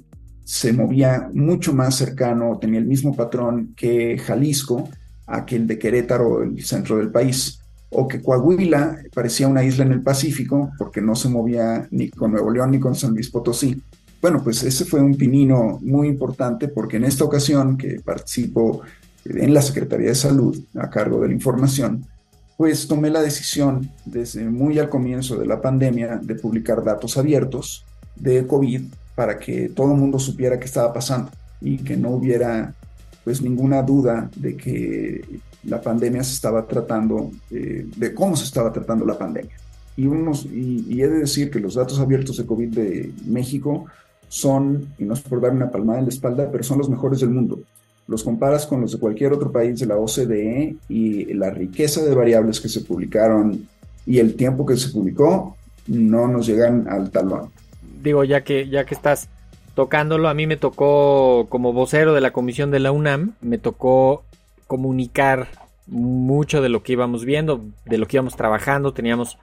se 0.49 0.73
movía 0.73 1.29
mucho 1.35 1.75
más 1.75 1.97
cercano, 1.97 2.57
tenía 2.59 2.79
el 2.81 2.87
mismo 2.87 3.15
patrón 3.15 3.75
que 3.77 4.17
Jalisco, 4.17 4.89
aquel 5.27 5.67
de 5.67 5.79
Querétaro, 5.79 6.43
el 6.43 6.65
centro 6.65 6.97
del 6.97 7.11
país, 7.11 7.61
o 7.91 8.09
que 8.09 8.23
Coahuila 8.23 8.97
parecía 9.13 9.47
una 9.47 9.63
isla 9.63 9.85
en 9.85 9.93
el 9.93 10.01
Pacífico 10.01 10.71
porque 10.79 11.03
no 11.03 11.15
se 11.15 11.29
movía 11.29 11.87
ni 11.91 12.09
con 12.09 12.33
Nuevo 12.33 12.51
León 12.51 12.71
ni 12.71 12.81
con 12.81 12.95
San 12.95 13.13
Luis 13.13 13.29
Potosí. 13.29 13.83
Bueno, 14.23 14.43
pues 14.43 14.63
ese 14.63 14.87
fue 14.87 15.03
un 15.03 15.17
pinino 15.17 15.81
muy 15.83 16.09
importante 16.09 16.69
porque 16.69 16.97
en 16.97 17.05
esta 17.05 17.25
ocasión 17.25 17.77
que 17.77 18.01
participo 18.01 18.81
en 19.27 19.53
la 19.53 19.61
Secretaría 19.61 20.09
de 20.09 20.15
Salud 20.15 20.59
a 20.79 20.89
cargo 20.89 21.21
de 21.21 21.29
la 21.29 21.35
información, 21.35 22.07
pues 22.57 22.89
tomé 22.89 23.11
la 23.11 23.21
decisión 23.21 23.91
desde 24.07 24.49
muy 24.49 24.79
al 24.79 24.89
comienzo 24.89 25.37
de 25.39 25.45
la 25.45 25.61
pandemia 25.61 26.19
de 26.23 26.37
publicar 26.37 26.83
datos 26.83 27.19
abiertos 27.19 27.85
de 28.17 28.47
COVID 28.47 28.85
para 29.19 29.37
que 29.37 29.71
todo 29.71 29.91
el 29.91 29.99
mundo 29.99 30.21
supiera 30.21 30.61
qué 30.61 30.67
estaba 30.67 30.93
pasando 30.93 31.33
y 31.61 31.79
que 31.79 31.97
no 31.97 32.11
hubiera 32.11 32.73
pues 33.25 33.43
ninguna 33.43 33.83
duda 33.83 34.31
de 34.37 34.57
que 34.57 35.41
la 35.65 35.81
pandemia 35.81 36.23
se 36.23 36.35
estaba 36.35 36.65
tratando, 36.65 37.33
eh, 37.51 37.85
de 37.97 38.15
cómo 38.15 38.37
se 38.37 38.45
estaba 38.45 38.73
tratando 38.73 39.05
la 39.05 39.19
pandemia. 39.19 39.57
Y, 39.97 40.07
unos, 40.07 40.45
y, 40.45 40.87
y, 40.89 41.03
he 41.03 41.09
de 41.09 41.19
decir 41.19 41.51
que 41.51 41.59
los 41.59 41.75
datos 41.75 41.99
abiertos 41.99 42.37
de 42.37 42.47
COVID 42.47 42.69
de 42.69 43.13
México 43.27 43.87
son, 44.29 44.87
y 44.97 45.05
no 45.05 45.15
es 45.15 45.21
por 45.21 45.41
dar 45.41 45.51
una 45.51 45.69
palmada 45.69 45.99
en 45.99 46.05
la 46.05 46.11
espalda, 46.11 46.49
pero 46.49 46.63
son 46.63 46.79
los 46.79 46.89
mejores 46.89 47.19
del 47.19 47.31
mundo 47.31 47.59
los 48.07 48.25
comparas 48.25 48.67
con 48.67 48.81
los 48.81 48.93
de 48.93 48.99
cualquier 48.99 49.33
otro 49.35 49.53
país 49.53 49.79
de 49.79 49.87
la 49.87 49.99
OCDE 49.99 50.77
y 50.89 51.35
la 51.35 51.51
riqueza 51.51 52.03
de 52.03 52.15
variables 52.15 52.59
que 52.59 52.69
se 52.69 52.81
publicaron 52.81 53.69
y 54.07 54.19
el 54.19 54.35
tiempo 54.35 54.65
que 54.65 54.77
se 54.77 54.89
publicó 54.89 55.57
no 55.89 56.27
nos 56.27 56.47
llegan 56.47 56.87
al 56.89 57.11
talón. 57.11 57.51
Digo, 58.03 58.25
ya 58.25 58.43
que, 58.43 58.69
ya 58.69 58.85
que 58.85 58.95
estás 58.95 59.29
tocándolo, 59.75 60.29
a 60.29 60.35
mí 60.35 60.47
me 60.47 60.57
tocó 60.57 61.47
como 61.49 61.73
vocero 61.73 62.15
de 62.15 62.21
la 62.21 62.33
comisión 62.33 62.71
de 62.71 62.81
la 62.81 62.93
UNAM, 62.93 63.35
me 63.41 63.59
tocó 63.59 64.25
comunicar 64.67 65.49
mucho 65.87 66.61
de 66.61 66.69
lo 66.69 66.83
que 66.83 66.93
íbamos 66.93 67.25
viendo, 67.25 67.65
de 67.85 67.99
lo 67.99 68.07
que 68.07 68.17
íbamos 68.17 68.37
trabajando, 68.37 68.93
teníamos 68.93 69.39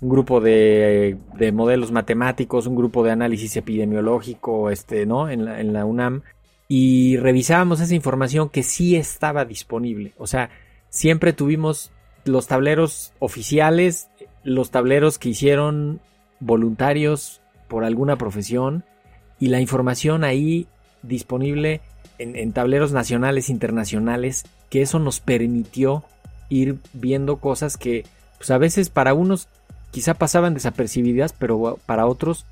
un 0.00 0.08
grupo 0.08 0.40
de, 0.40 1.18
modelos 1.52 1.92
matemáticos, 1.92 2.66
un 2.66 2.76
grupo 2.76 3.04
de 3.04 3.10
análisis 3.10 3.56
epidemiológico, 3.56 4.70
este, 4.70 5.06
¿no? 5.06 5.28
En 5.28 5.44
la, 5.44 5.60
en 5.60 5.72
la 5.72 5.84
UNAM. 5.84 6.22
Y 6.68 7.16
revisábamos 7.16 7.80
esa 7.80 7.94
información 7.94 8.48
que 8.48 8.62
sí 8.62 8.96
estaba 8.96 9.44
disponible. 9.44 10.12
O 10.16 10.26
sea, 10.26 10.50
siempre 10.88 11.32
tuvimos 11.32 11.90
los 12.24 12.46
tableros 12.46 13.12
oficiales, 13.18 14.08
los 14.44 14.70
tableros 14.70 15.18
que 15.18 15.30
hicieron 15.30 16.00
voluntarios 16.38 17.39
por 17.70 17.84
alguna 17.84 18.16
profesión 18.16 18.84
y 19.38 19.46
la 19.46 19.60
información 19.60 20.24
ahí 20.24 20.66
disponible 21.02 21.80
en, 22.18 22.52
tableros 22.52 22.92
nacionales, 22.92 23.48
internacionales, 23.48 24.44
que 24.68 24.82
eso 24.82 24.98
nos 24.98 25.20
permitió 25.20 26.04
ir 26.50 26.76
viendo 26.92 27.36
cosas 27.36 27.78
que 27.78 28.04
pues 28.36 28.50
a 28.50 28.58
veces 28.58 28.90
para 28.90 29.14
unos 29.14 29.48
quizá 29.92 30.14
pasaban 30.14 30.52
desapercibidas, 30.52 31.32
pero 31.32 31.78
para 31.86 32.06
otros 32.06 32.44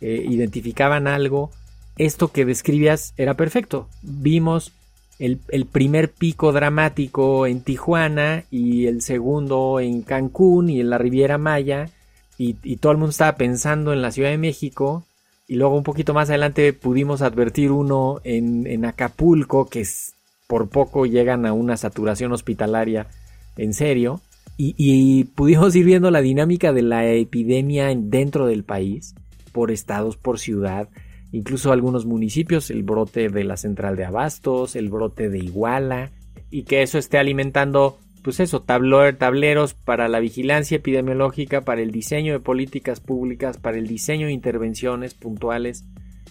eh, 0.00 0.24
identificaban 0.26 1.06
algo. 1.06 1.50
Esto 1.98 2.32
que 2.32 2.46
describías 2.46 3.12
era 3.18 3.34
perfecto. 3.34 3.88
Vimos 4.00 4.72
el, 5.18 5.66
primer 5.66 6.10
pico 6.10 6.50
dramático 6.50 7.46
en 7.46 7.60
Tijuana 7.60 8.44
y 8.50 8.86
el 8.86 9.02
segundo 9.02 9.78
en 9.78 10.02
Cancún 10.02 10.70
y 10.70 10.80
en 10.80 10.90
la 10.90 10.98
Riviera 10.98 11.38
Maya 11.38 11.90
y, 12.38 12.76
todo 12.76 12.92
el 12.92 12.98
mundo 12.98 13.10
estaba 13.10 13.36
pensando 13.36 13.92
en 13.92 14.02
la 14.02 14.10
Ciudad 14.10 14.30
de 14.30 14.38
México 14.38 15.04
y 15.46 15.56
luego 15.56 15.76
un 15.76 15.84
poquito 15.84 16.14
más 16.14 16.28
adelante 16.28 16.72
pudimos 16.72 17.22
advertir 17.22 17.70
uno 17.70 18.20
en, 18.24 18.84
Acapulco 18.84 19.68
que 19.68 19.86
por 20.46 20.68
poco 20.68 21.06
llegan 21.06 21.46
a 21.46 21.52
una 21.52 21.76
saturación 21.76 22.32
hospitalaria 22.32 23.06
en 23.56 23.74
serio 23.74 24.20
y, 24.56 24.74
y, 24.76 25.24
pudimos 25.24 25.74
ir 25.76 25.84
viendo 25.84 26.10
la 26.10 26.20
dinámica 26.20 26.72
de 26.72 26.82
la 26.82 27.06
epidemia 27.06 27.92
dentro 27.94 28.46
del 28.46 28.64
país 28.64 29.14
por 29.52 29.70
estados, 29.70 30.16
por 30.16 30.38
ciudad 30.38 30.88
incluso 31.32 31.72
algunos 31.72 32.04
municipios, 32.06 32.70
el 32.70 32.82
brote 32.82 33.28
de 33.30 33.44
la 33.44 33.56
central 33.56 33.96
de 33.96 34.04
Abastos, 34.04 34.76
el 34.76 34.90
brote 34.90 35.30
de 35.30 35.38
Iguala, 35.38 36.10
y 36.50 36.64
que 36.64 36.82
eso 36.82 36.98
esté 36.98 37.18
alimentando, 37.18 37.98
pues 38.22 38.40
eso, 38.40 38.62
tableros 38.62 39.74
para 39.74 40.08
la 40.08 40.20
vigilancia 40.20 40.76
epidemiológica, 40.76 41.62
para 41.62 41.82
el 41.82 41.90
diseño 41.90 42.32
de 42.32 42.40
políticas 42.40 43.00
públicas, 43.00 43.58
para 43.58 43.78
el 43.78 43.86
diseño 43.86 44.26
de 44.26 44.32
intervenciones 44.32 45.14
puntuales, 45.14 45.84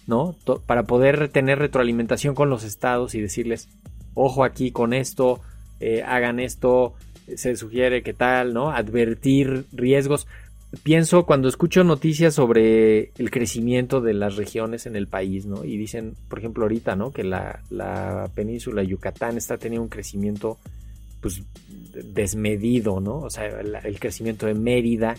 ¿no? 0.08 0.36
para 0.66 0.84
poder 0.84 1.30
tener 1.30 1.60
retroalimentación 1.60 2.34
con 2.34 2.50
los 2.50 2.64
estados 2.64 3.14
y 3.16 3.22
decirles, 3.22 3.70
ojo 4.14 4.44
aquí 4.44 4.72
con 4.72 4.94
esto, 4.94 5.42
eh, 5.80 6.04
hagan 6.04 6.40
esto, 6.40 6.94
se 7.36 7.56
sugiere 7.56 8.04
que 8.04 8.14
tal, 8.14 8.54
¿no? 8.54 8.72
Advertir 8.72 9.66
riesgos 9.72 10.28
pienso 10.84 11.26
cuando 11.26 11.50
escucho 11.50 11.84
noticias 11.84 12.34
sobre 12.34 13.12
el 13.18 13.30
crecimiento 13.30 14.00
de 14.02 14.14
las 14.14 14.38
regiones 14.38 14.86
en 14.86 14.96
el 14.96 15.08
país, 15.08 15.46
¿no? 15.46 15.66
Y 15.66 15.78
dicen, 15.78 16.16
por 16.30 16.40
ejemplo, 16.40 16.64
ahorita, 16.64 16.96
¿no? 16.96 17.12
Que 17.12 17.24
la, 17.24 17.62
la 17.70 18.30
península 18.34 18.84
Yucatán 18.84 19.38
está 19.38 19.58
teniendo 19.58 19.84
un 19.84 19.90
crecimiento, 19.90 20.58
pues, 21.22 21.44
desmedido, 21.94 23.00
¿no? 23.00 23.20
O 23.20 23.30
sea, 23.30 23.46
el, 23.46 24.00
crecimiento 24.00 24.46
de 24.46 24.54
Mérida, 24.54 25.16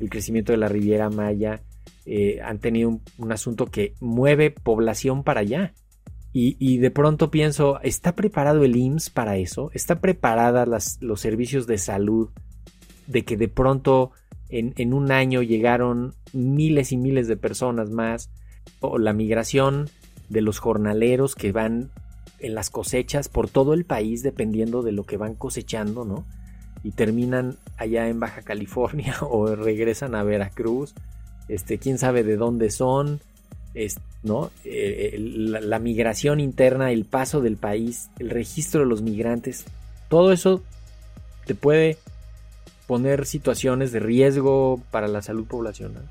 el 0.00 0.10
crecimiento 0.10 0.52
de 0.52 0.58
la 0.58 0.68
Riviera 0.68 1.10
Maya, 1.10 1.60
eh, 2.04 2.40
han 2.42 2.58
tenido 2.58 2.88
un, 2.88 3.02
un, 3.18 3.32
asunto 3.32 3.66
que 3.66 3.94
mueve 4.00 4.50
población 4.50 5.22
para 5.22 5.40
allá. 5.40 5.74
Y, 6.32 6.56
y, 6.58 6.78
de 6.78 6.90
pronto 6.90 7.30
pienso, 7.30 7.78
¿está 7.82 8.14
preparado 8.16 8.64
el 8.64 8.74
IMSS 8.74 9.10
para 9.10 9.36
eso? 9.36 9.70
¿Está 9.74 10.00
preparada 10.00 10.64
las, 10.64 10.98
los 11.02 11.20
servicios 11.20 11.66
de 11.66 11.76
salud 11.78 12.30
de 13.06 13.24
que 13.24 13.36
de 13.36 13.48
pronto 13.48 14.12
en, 14.52 14.92
un 14.92 15.10
año 15.10 15.42
llegaron 15.42 16.14
miles 16.32 16.92
y 16.92 16.96
miles 16.98 17.26
de 17.26 17.36
personas 17.36 17.90
más, 17.90 18.30
o 18.80 18.98
la 18.98 19.12
migración 19.12 19.88
de 20.28 20.42
los 20.42 20.58
jornaleros 20.58 21.34
que 21.34 21.52
van 21.52 21.90
en 22.42 22.54
las 22.54 22.70
cosechas 22.70 23.28
por 23.28 23.48
todo 23.48 23.74
el 23.74 23.84
país 23.84 24.22
dependiendo 24.22 24.82
de 24.82 24.92
lo 24.92 25.04
que 25.04 25.16
van 25.16 25.34
cosechando, 25.34 26.04
¿no? 26.04 26.24
Y 26.84 26.90
terminan 26.92 27.56
allá 27.76 28.08
en 28.08 28.20
Baja 28.20 28.42
California 28.42 29.16
o 29.22 29.54
regresan 29.54 30.14
a 30.14 30.22
Veracruz, 30.22 30.94
este, 31.48 31.78
quién 31.78 31.98
sabe 31.98 32.22
de 32.24 32.36
dónde 32.36 32.70
son, 32.70 33.20
¿no? 34.22 34.50
Eh, 34.64 35.16
la 35.18 35.78
migración 35.78 36.40
interna, 36.40 36.92
el 36.92 37.04
paso 37.04 37.40
del 37.40 37.56
país, 37.56 38.10
el 38.18 38.30
registro 38.30 38.80
de 38.80 38.86
los 38.86 39.02
migrantes, 39.02 39.64
todo 40.08 40.32
eso 40.32 40.62
te 41.46 41.54
puede 41.54 41.96
poner 42.86 43.26
situaciones 43.26 43.92
de 43.92 44.00
riesgo 44.00 44.80
para 44.90 45.08
la 45.08 45.22
salud 45.22 45.46
poblacional. 45.46 46.02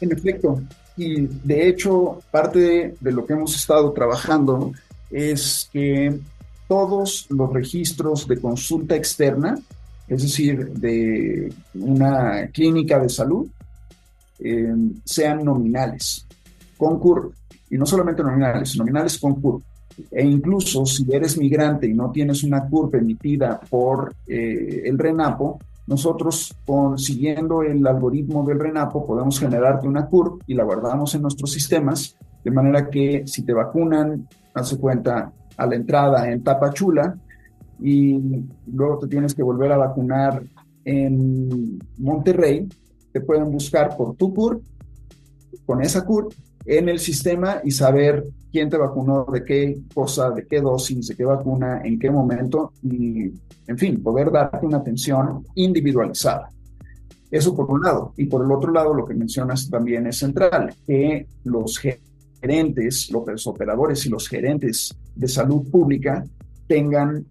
En 0.00 0.12
efecto, 0.12 0.60
y 0.96 1.26
de 1.26 1.68
hecho 1.68 2.22
parte 2.30 2.94
de, 2.98 3.12
lo 3.12 3.26
que 3.26 3.34
hemos 3.34 3.54
estado 3.54 3.92
trabajando 3.92 4.72
es 5.10 5.68
que 5.72 6.18
todos 6.68 7.26
los 7.30 7.52
registros 7.52 8.26
de 8.26 8.40
consulta 8.40 8.96
externa, 8.96 9.58
es 10.08 10.22
decir, 10.22 10.72
de 10.72 11.52
una 11.74 12.48
clínica 12.52 12.98
de 12.98 13.08
salud, 13.08 13.46
eh, 14.38 14.74
sean 15.04 15.44
nominales, 15.44 16.26
con 16.76 16.98
curva. 16.98 17.30
Y 17.70 17.78
no 17.78 17.86
solamente 17.86 18.22
nominales, 18.22 18.76
nominales 18.76 19.18
con 19.18 19.40
curva. 19.40 19.64
E 20.10 20.24
incluso 20.24 20.84
si 20.84 21.06
eres 21.10 21.38
migrante 21.38 21.86
y 21.86 21.94
no 21.94 22.10
tienes 22.10 22.44
una 22.44 22.68
curva 22.68 22.98
emitida 22.98 23.58
por 23.70 24.14
eh, 24.26 24.82
el 24.84 24.98
RENAPO, 24.98 25.58
nosotros, 25.86 26.52
siguiendo 26.96 27.62
el 27.62 27.86
algoritmo 27.86 28.44
del 28.44 28.58
RENAPO, 28.58 29.06
podemos 29.06 29.38
generarte 29.38 29.86
una 29.86 30.06
curva 30.06 30.38
y 30.46 30.54
la 30.54 30.64
guardamos 30.64 31.14
en 31.14 31.22
nuestros 31.22 31.52
sistemas, 31.52 32.16
de 32.44 32.50
manera 32.50 32.90
que 32.90 33.22
si 33.26 33.42
te 33.42 33.52
vacunan, 33.52 34.28
hace 34.56 34.78
cuenta 34.78 35.32
a 35.56 35.66
la 35.66 35.74
entrada 35.74 36.30
en 36.30 36.42
Tapachula 36.42 37.16
y 37.80 38.18
luego 38.66 38.98
te 38.98 39.08
tienes 39.08 39.34
que 39.34 39.42
volver 39.42 39.72
a 39.72 39.76
vacunar 39.76 40.42
en 40.84 41.78
Monterrey, 41.98 42.68
te 43.12 43.20
pueden 43.20 43.50
buscar 43.50 43.96
por 43.96 44.16
tu 44.16 44.32
CUR, 44.32 44.60
con 45.64 45.82
esa 45.82 46.04
CUR, 46.04 46.28
en 46.64 46.88
el 46.88 46.98
sistema 46.98 47.60
y 47.64 47.70
saber 47.70 48.24
quién 48.50 48.70
te 48.70 48.76
vacunó, 48.76 49.26
de 49.32 49.44
qué 49.44 49.78
cosa, 49.94 50.30
de 50.30 50.46
qué 50.46 50.60
dosis, 50.60 51.08
de 51.08 51.14
qué 51.14 51.24
vacuna, 51.24 51.82
en 51.84 51.98
qué 51.98 52.10
momento 52.10 52.72
y, 52.82 53.32
en 53.66 53.78
fin, 53.78 54.02
poder 54.02 54.30
darte 54.30 54.64
una 54.64 54.78
atención 54.78 55.44
individualizada. 55.54 56.50
Eso 57.30 57.54
por 57.54 57.70
un 57.70 57.82
lado. 57.82 58.12
Y 58.16 58.26
por 58.26 58.44
el 58.44 58.50
otro 58.52 58.72
lado, 58.72 58.94
lo 58.94 59.04
que 59.04 59.14
mencionas 59.14 59.68
también 59.68 60.06
es 60.06 60.18
central, 60.18 60.74
que 60.86 61.26
los 61.44 61.78
gerentes, 62.46 63.10
los 63.10 63.46
operadores 63.46 64.06
y 64.06 64.08
los 64.08 64.28
gerentes 64.28 64.94
de 65.14 65.28
salud 65.28 65.68
pública 65.68 66.24
tengan 66.68 67.24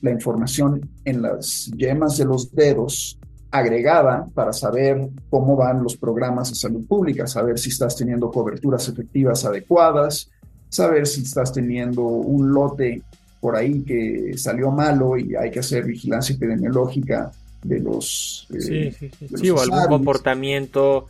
la 0.00 0.10
información 0.10 0.88
en 1.04 1.22
las 1.22 1.70
yemas 1.76 2.16
de 2.16 2.24
los 2.24 2.52
dedos 2.52 3.18
agregada 3.50 4.26
para 4.34 4.52
saber 4.52 5.08
cómo 5.30 5.56
van 5.56 5.82
los 5.82 5.96
programas 5.96 6.50
de 6.50 6.54
salud 6.54 6.86
pública, 6.86 7.26
saber 7.26 7.58
si 7.58 7.70
estás 7.70 7.96
teniendo 7.96 8.30
coberturas 8.30 8.88
efectivas 8.88 9.44
adecuadas, 9.44 10.30
saber 10.68 11.06
si 11.06 11.22
estás 11.22 11.52
teniendo 11.52 12.02
un 12.02 12.52
lote 12.52 13.02
por 13.40 13.56
ahí 13.56 13.82
que 13.82 14.36
salió 14.36 14.70
malo 14.70 15.16
y 15.16 15.34
hay 15.34 15.50
que 15.50 15.60
hacer 15.60 15.84
vigilancia 15.84 16.34
epidemiológica 16.34 17.30
de 17.62 17.80
los... 17.80 18.46
Eh, 18.52 18.94
sí, 18.98 19.10
sí, 19.18 19.28
sí. 19.36 19.50
o 19.50 19.60
algún 19.60 19.86
comportamiento... 19.86 21.06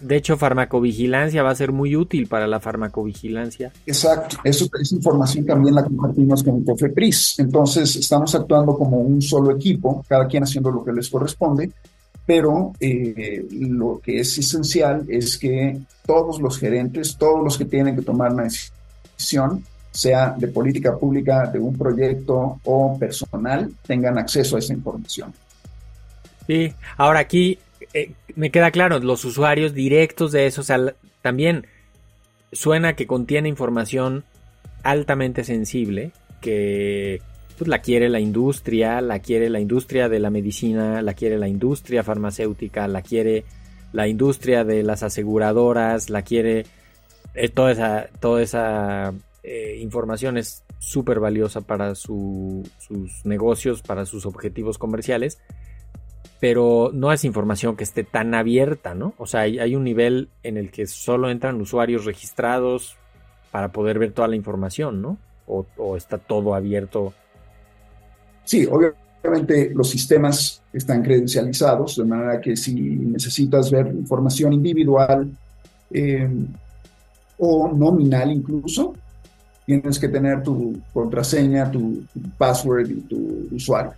De 0.00 0.16
hecho, 0.16 0.36
farmacovigilancia 0.36 1.42
va 1.42 1.50
a 1.50 1.54
ser 1.54 1.70
muy 1.70 1.94
útil 1.94 2.26
para 2.26 2.46
la 2.46 2.58
farmacovigilancia. 2.58 3.72
Exacto, 3.86 4.38
eso, 4.42 4.68
esa 4.80 4.94
información 4.94 5.46
también 5.46 5.74
la 5.74 5.84
compartimos 5.84 6.42
con 6.42 6.64
COFEPRIS. 6.64 7.38
Entonces, 7.38 7.94
estamos 7.96 8.34
actuando 8.34 8.76
como 8.76 8.98
un 8.98 9.22
solo 9.22 9.52
equipo, 9.54 10.04
cada 10.08 10.26
quien 10.26 10.42
haciendo 10.42 10.70
lo 10.70 10.84
que 10.84 10.92
les 10.92 11.08
corresponde, 11.08 11.70
pero 12.26 12.72
eh, 12.80 13.46
lo 13.52 14.00
que 14.02 14.20
es 14.20 14.38
esencial 14.38 15.04
es 15.08 15.38
que 15.38 15.78
todos 16.04 16.40
los 16.40 16.58
gerentes, 16.58 17.16
todos 17.16 17.42
los 17.42 17.56
que 17.56 17.64
tienen 17.64 17.94
que 17.94 18.02
tomar 18.02 18.32
una 18.32 18.44
decisión, 18.44 19.64
sea 19.90 20.34
de 20.36 20.48
política 20.48 20.96
pública, 20.96 21.46
de 21.46 21.58
un 21.58 21.76
proyecto 21.76 22.60
o 22.64 22.96
personal, 22.98 23.70
tengan 23.86 24.18
acceso 24.18 24.56
a 24.56 24.58
esa 24.58 24.72
información. 24.72 25.32
Sí, 26.46 26.72
ahora 26.96 27.20
aquí 27.20 27.58
eh, 27.92 28.12
me 28.36 28.50
queda 28.50 28.70
claro, 28.70 28.98
los 29.00 29.24
usuarios 29.24 29.74
directos 29.74 30.32
de 30.32 30.46
eso, 30.46 30.60
o 30.60 30.64
sea, 30.64 30.94
también 31.22 31.66
suena 32.52 32.94
que 32.94 33.06
contiene 33.06 33.48
información 33.48 34.24
altamente 34.82 35.44
sensible, 35.44 36.12
que 36.40 37.20
pues, 37.58 37.68
la 37.68 37.80
quiere 37.80 38.08
la 38.08 38.20
industria, 38.20 39.00
la 39.00 39.18
quiere 39.18 39.50
la 39.50 39.60
industria 39.60 40.08
de 40.08 40.20
la 40.20 40.30
medicina, 40.30 41.02
la 41.02 41.14
quiere 41.14 41.38
la 41.38 41.48
industria 41.48 42.02
farmacéutica, 42.04 42.86
la 42.88 43.02
quiere 43.02 43.44
la 43.92 44.06
industria 44.06 44.64
de 44.64 44.82
las 44.84 45.02
aseguradoras, 45.02 46.10
la 46.10 46.22
quiere 46.22 46.66
eh, 47.34 47.48
toda 47.48 47.72
esa, 47.72 48.08
toda 48.20 48.40
esa 48.40 49.12
eh, 49.42 49.78
información 49.80 50.38
es 50.38 50.62
súper 50.78 51.18
valiosa 51.18 51.60
para 51.60 51.94
sus 51.96 52.64
negocios, 53.24 53.82
para 53.82 54.06
sus 54.06 54.26
objetivos 54.26 54.78
comerciales 54.78 55.38
pero 56.40 56.90
no 56.94 57.12
es 57.12 57.24
información 57.24 57.76
que 57.76 57.84
esté 57.84 58.02
tan 58.02 58.34
abierta, 58.34 58.94
¿no? 58.94 59.12
O 59.18 59.26
sea, 59.26 59.40
hay, 59.42 59.76
un 59.76 59.84
nivel 59.84 60.30
en 60.42 60.56
el 60.56 60.70
que 60.70 60.86
solo 60.86 61.30
entran 61.30 61.60
usuarios 61.60 62.06
registrados 62.06 62.96
para 63.50 63.70
poder 63.72 63.98
ver 63.98 64.12
toda 64.12 64.26
la 64.26 64.36
información, 64.36 65.02
¿no? 65.02 65.18
O, 65.46 65.96
está 65.96 66.16
todo 66.16 66.54
abierto. 66.54 67.12
Sí, 68.44 68.66
obviamente 68.66 69.70
los 69.74 69.90
sistemas 69.90 70.62
están 70.72 71.02
credencializados, 71.02 71.96
de 71.96 72.04
manera 72.04 72.40
que 72.40 72.56
si 72.56 72.74
necesitas 72.74 73.70
ver 73.70 73.88
información 73.88 74.52
individual 74.54 75.30
eh, 75.90 76.28
o 77.36 77.68
nominal 77.68 78.30
incluso, 78.30 78.94
tienes 79.66 79.98
que 79.98 80.08
tener 80.08 80.42
tu 80.42 80.80
contraseña, 80.92 81.70
tu, 81.70 82.02
password 82.38 82.88
y 82.90 83.00
tu 83.02 83.48
usuario. 83.52 83.92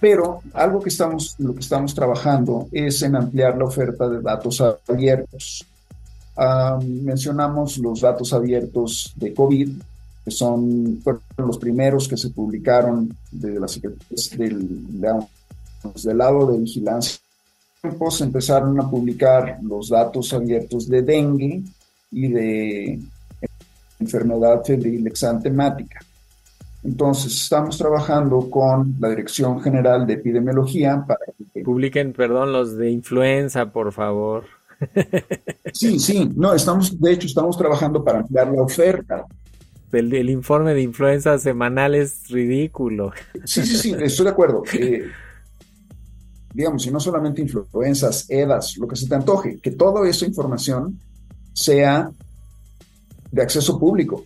Pero 0.00 0.42
algo 0.52 0.80
que 0.80 0.90
estamos, 0.90 1.34
lo 1.38 1.54
que 1.54 1.60
estamos 1.60 1.94
trabajando 1.94 2.68
es 2.70 3.02
en 3.02 3.16
ampliar 3.16 3.56
la 3.56 3.64
oferta 3.64 4.08
de 4.08 4.20
datos 4.20 4.62
abiertos. 4.88 5.64
mencionamos 6.84 7.78
los 7.78 8.00
datos 8.02 8.32
abiertos 8.32 9.12
de 9.16 9.32
COVID, 9.32 9.70
que 10.24 10.30
son 10.30 11.02
los 11.38 11.58
primeros 11.58 12.08
que 12.08 12.16
se 12.16 12.30
publicaron 12.30 13.16
de 13.30 13.58
la, 13.58 13.66
del, 14.36 15.00
del 16.02 16.18
lado 16.18 16.52
de 16.52 16.58
vigilancia. 16.58 17.20
Se 18.10 18.24
empezaron 18.24 18.78
a 18.80 18.90
publicar 18.90 19.58
los 19.62 19.88
datos 19.88 20.32
abiertos 20.32 20.88
de 20.88 21.02
dengue 21.02 21.62
y 22.10 22.28
de 22.28 23.00
enfermedad 23.98 24.62
febril 24.64 25.06
exantemática. 25.06 26.00
Entonces, 26.86 27.42
estamos 27.42 27.76
trabajando 27.76 28.48
con 28.48 28.94
la 29.00 29.08
Dirección 29.08 29.60
General 29.60 30.06
de 30.06 30.14
Epidemiología 30.14 31.04
para 31.06 31.20
que... 31.52 31.62
Publiquen, 31.62 32.12
perdón, 32.12 32.52
los 32.52 32.76
de 32.76 32.90
influenza, 32.90 33.72
por 33.72 33.92
favor. 33.92 34.44
Sí, 35.72 35.98
sí, 35.98 36.30
no, 36.36 36.54
estamos, 36.54 36.98
de 37.00 37.12
hecho, 37.12 37.26
estamos 37.26 37.58
trabajando 37.58 38.04
para 38.04 38.20
ampliar 38.20 38.48
la 38.52 38.62
oferta. 38.62 39.24
El, 39.90 40.30
informe 40.30 40.74
de 40.74 40.82
influenza 40.82 41.38
semanal 41.38 41.94
es 41.94 42.28
ridículo. 42.28 43.12
Sí, 43.44 43.64
sí, 43.64 43.76
sí, 43.76 43.96
estoy 43.98 44.24
de 44.24 44.30
acuerdo. 44.30 44.62
Eh, 44.72 45.10
digamos, 46.54 46.86
y 46.86 46.90
no 46.90 47.00
solamente 47.00 47.42
influencias, 47.42 48.26
EDAS, 48.28 48.76
lo 48.76 48.86
que 48.86 48.96
se 48.96 49.08
te 49.08 49.14
antoje, 49.14 49.58
que 49.60 49.72
toda 49.72 50.08
esa 50.08 50.24
información 50.24 51.00
sea 51.52 52.10
de 53.32 53.42
acceso 53.42 53.78
público. 53.78 54.24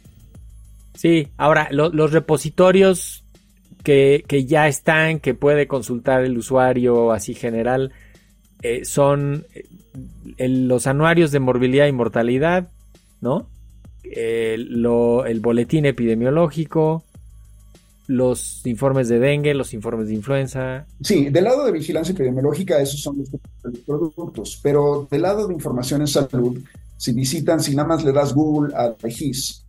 Sí, 1.01 1.29
ahora 1.39 1.71
los 1.71 2.13
repositorios 2.13 3.25
que, 3.83 4.23
ya 4.47 4.69
están, 4.69 5.19
que 5.19 5.33
puede 5.33 5.67
consultar 5.67 6.23
el 6.25 6.37
usuario 6.37 7.13
así 7.13 7.33
general, 7.33 7.91
eh, 8.61 8.85
son 8.85 9.47
eh, 10.37 10.47
los 10.47 10.87
anuarios 10.87 11.33
de 11.33 11.41
morbilidad 11.41 11.87
y 11.87 11.93
mortalidad, 11.93 12.69
¿no? 13.23 13.47
el 14.05 15.41
boletín 15.41 15.87
epidemiológico, 15.87 17.03
los 18.07 18.67
informes 18.67 19.09
de 19.09 19.21
dengue, 19.21 19.55
los 19.55 19.73
informes 19.73 20.09
de 20.09 20.15
influenza. 20.17 20.85
Sí, 21.01 21.31
del 21.31 21.45
lado 21.45 21.65
de 21.65 21.73
vigilancia 21.73 22.13
epidemiológica, 22.13 22.79
esos 22.79 23.01
son 23.01 23.17
los, 23.17 23.79
productos, 23.87 24.61
pero 24.63 25.09
del 25.11 25.23
lado 25.23 25.49
de 25.49 25.55
información 25.55 26.03
en 26.03 26.09
salud, 26.09 26.59
si 26.99 27.15
visitan, 27.15 27.59
si 27.59 27.75
nada 27.75 27.89
más 27.89 28.05
le 28.05 28.13
das 28.13 28.35
Google 28.35 28.75
a 28.77 28.91
DGIS, 28.91 29.65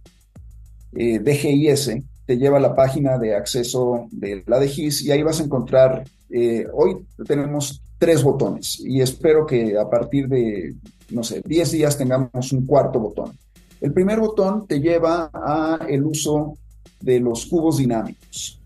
eh, 0.94 1.20
DGIS, 1.20 1.92
te 2.26 2.38
lleva 2.38 2.58
a 2.58 2.62
la 2.62 2.76
página 2.76 3.18
de 3.18 3.36
acceso 3.36 4.08
de 4.12 4.44
la 4.48 4.60
DGIS 4.60 5.04
y 5.04 5.12
ahí 5.12 5.24
vas 5.24 5.40
a 5.40 5.44
encontrar, 5.44 6.04
eh, 6.30 6.66
hoy 6.74 6.98
tenemos 7.26 7.82
tres 7.98 8.24
botones 8.24 8.80
y 8.80 9.02
espero 9.02 9.46
que 9.46 9.78
a 9.78 9.90
partir 9.90 10.28
de, 10.28 10.76
no 11.10 11.24
sé, 11.24 11.42
10 11.46 11.72
días 11.72 11.98
tengamos 11.98 12.52
un 12.52 12.66
cuarto 12.66 13.00
botón. 13.00 13.38
El 13.80 13.94
primer 13.94 14.20
botón 14.20 14.68
te 14.68 14.80
lleva 14.80 15.30
a 15.34 15.80
el 15.88 16.04
uso 16.04 16.58
de 17.00 17.20
los 17.20 17.46
cubos 17.46 17.78
dinámicos, 17.78 18.60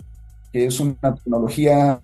que 0.51 0.65
es 0.65 0.79
una 0.79 1.15
tecnología 1.15 1.99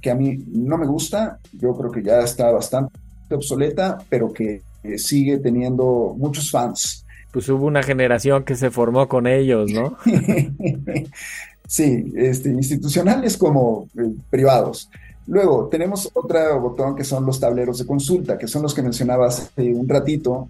que 0.00 0.10
a 0.10 0.14
mí 0.14 0.36
no 0.48 0.76
me 0.76 0.86
gusta, 0.86 1.38
yo 1.52 1.76
creo 1.76 1.90
que 1.90 2.02
ya 2.02 2.20
está 2.20 2.50
bastante 2.50 2.98
obsoleta, 3.30 3.98
pero 4.08 4.32
que 4.32 4.62
sigue 4.96 5.38
teniendo 5.38 6.14
muchos 6.16 6.50
fans. 6.50 7.04
Pues 7.32 7.48
hubo 7.48 7.66
una 7.66 7.82
generación 7.82 8.44
que 8.44 8.56
se 8.56 8.70
formó 8.70 9.08
con 9.08 9.26
ellos, 9.26 9.70
¿no? 9.70 9.96
sí, 11.66 12.12
este, 12.16 12.48
institucionales 12.50 13.36
como 13.36 13.88
eh, 13.96 14.10
privados. 14.28 14.90
Luego 15.26 15.68
tenemos 15.68 16.10
otro 16.12 16.60
botón 16.60 16.96
que 16.96 17.04
son 17.04 17.24
los 17.24 17.38
tableros 17.38 17.78
de 17.78 17.86
consulta, 17.86 18.36
que 18.36 18.48
son 18.48 18.62
los 18.62 18.74
que 18.74 18.82
mencionabas 18.82 19.40
hace 19.40 19.72
un 19.72 19.88
ratito, 19.88 20.48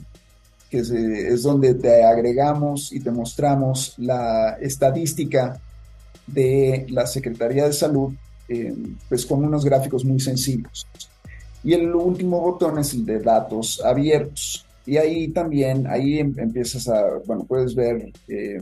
que 0.71 0.79
es, 0.79 1.43
donde 1.43 1.75
te 1.75 2.03
agregamos 2.03 2.90
y 2.93 3.01
te 3.01 3.11
mostramos 3.11 3.95
la 3.99 4.57
estadística 4.61 5.61
de 6.27 6.87
la 6.88 7.07
Secretaría 7.07 7.66
de 7.66 7.73
Salud, 7.75 8.14
eh, 8.49 8.75
pues 9.09 9.27
con 9.27 9.45
unos 9.45 9.64
gráficos 9.64 10.05
muy 10.05 10.21
sencillos. 10.21 10.87
Y 11.62 11.75
el 11.75 11.95
último 11.95 12.40
botón 12.40 12.79
es 12.79 12.95
el 12.95 13.05
de 13.05 13.19
datos 13.19 13.83
abiertos. 13.85 14.64
Y 14.87 14.97
ahí 14.97 15.29
también, 15.29 15.87
ahí 15.87 16.19
em, 16.19 16.35
empiezas 16.38 16.88
a, 16.88 17.19
bueno, 17.27 17.45
puedes 17.45 17.75
ver, 17.75 18.12
eh, 18.29 18.61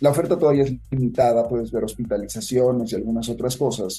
la 0.00 0.10
oferta 0.10 0.38
todavía 0.38 0.64
es 0.64 0.74
limitada, 0.90 1.48
puedes 1.48 1.70
ver 1.70 1.84
hospitalizaciones 1.84 2.92
y 2.92 2.96
algunas 2.96 3.28
otras 3.28 3.56
cosas, 3.56 3.98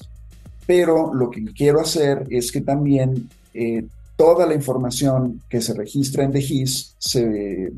pero 0.65 1.13
lo 1.13 1.29
que 1.29 1.43
quiero 1.45 1.81
hacer 1.81 2.27
es 2.29 2.51
que 2.51 2.61
también 2.61 3.29
eh, 3.53 3.85
toda 4.15 4.45
la 4.45 4.53
información 4.53 5.41
que 5.49 5.61
se 5.61 5.73
registra 5.73 6.23
en 6.23 6.31
DGIS 6.31 6.95
se, 6.97 7.71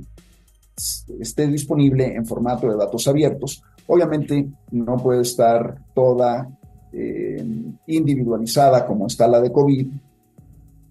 esté 1.20 1.48
disponible 1.48 2.16
en 2.16 2.26
formato 2.26 2.70
de 2.70 2.78
datos 2.78 3.08
abiertos. 3.08 3.64
Obviamente 3.88 4.48
no 4.72 4.98
puede 4.98 5.22
estar 5.22 5.78
toda 5.94 6.50
eh, 6.92 7.44
individualizada 7.88 8.86
como 8.86 9.08
está 9.08 9.28
la 9.28 9.42
de 9.42 9.52
COVID, 9.52 9.88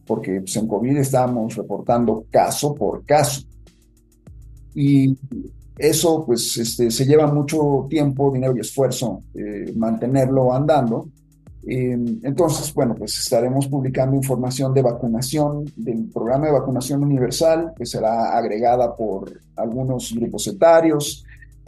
porque 0.06 0.40
pues, 0.40 0.56
en 0.56 0.66
COVID 0.66 0.96
estamos 0.96 1.54
reportando 1.56 2.24
caso 2.30 2.74
por 2.74 3.04
caso. 3.04 3.42
Y 4.74 5.16
eso 5.76 6.24
pues 6.24 6.56
este, 6.56 6.90
se 6.90 7.04
lleva 7.04 7.26
mucho 7.26 7.86
tiempo, 7.88 8.30
dinero 8.30 8.56
y 8.56 8.60
esfuerzo 8.60 9.22
eh, 9.34 9.72
mantenerlo 9.76 10.52
andando. 10.52 11.08
Eh, 11.64 11.96
entonces, 12.22 12.74
bueno, 12.74 12.94
pues 12.94 13.18
estaremos 13.18 13.68
publicando 13.68 14.16
información 14.16 14.74
de 14.74 14.82
vacunación, 14.82 15.64
del 15.76 16.10
programa 16.12 16.46
de 16.46 16.52
vacunación 16.52 17.04
universal, 17.04 17.72
que 17.76 17.86
será 17.86 18.36
agregada 18.36 18.94
por 18.96 19.32
algunos 19.56 20.12
grupos 20.12 20.46
etarios 20.48 21.24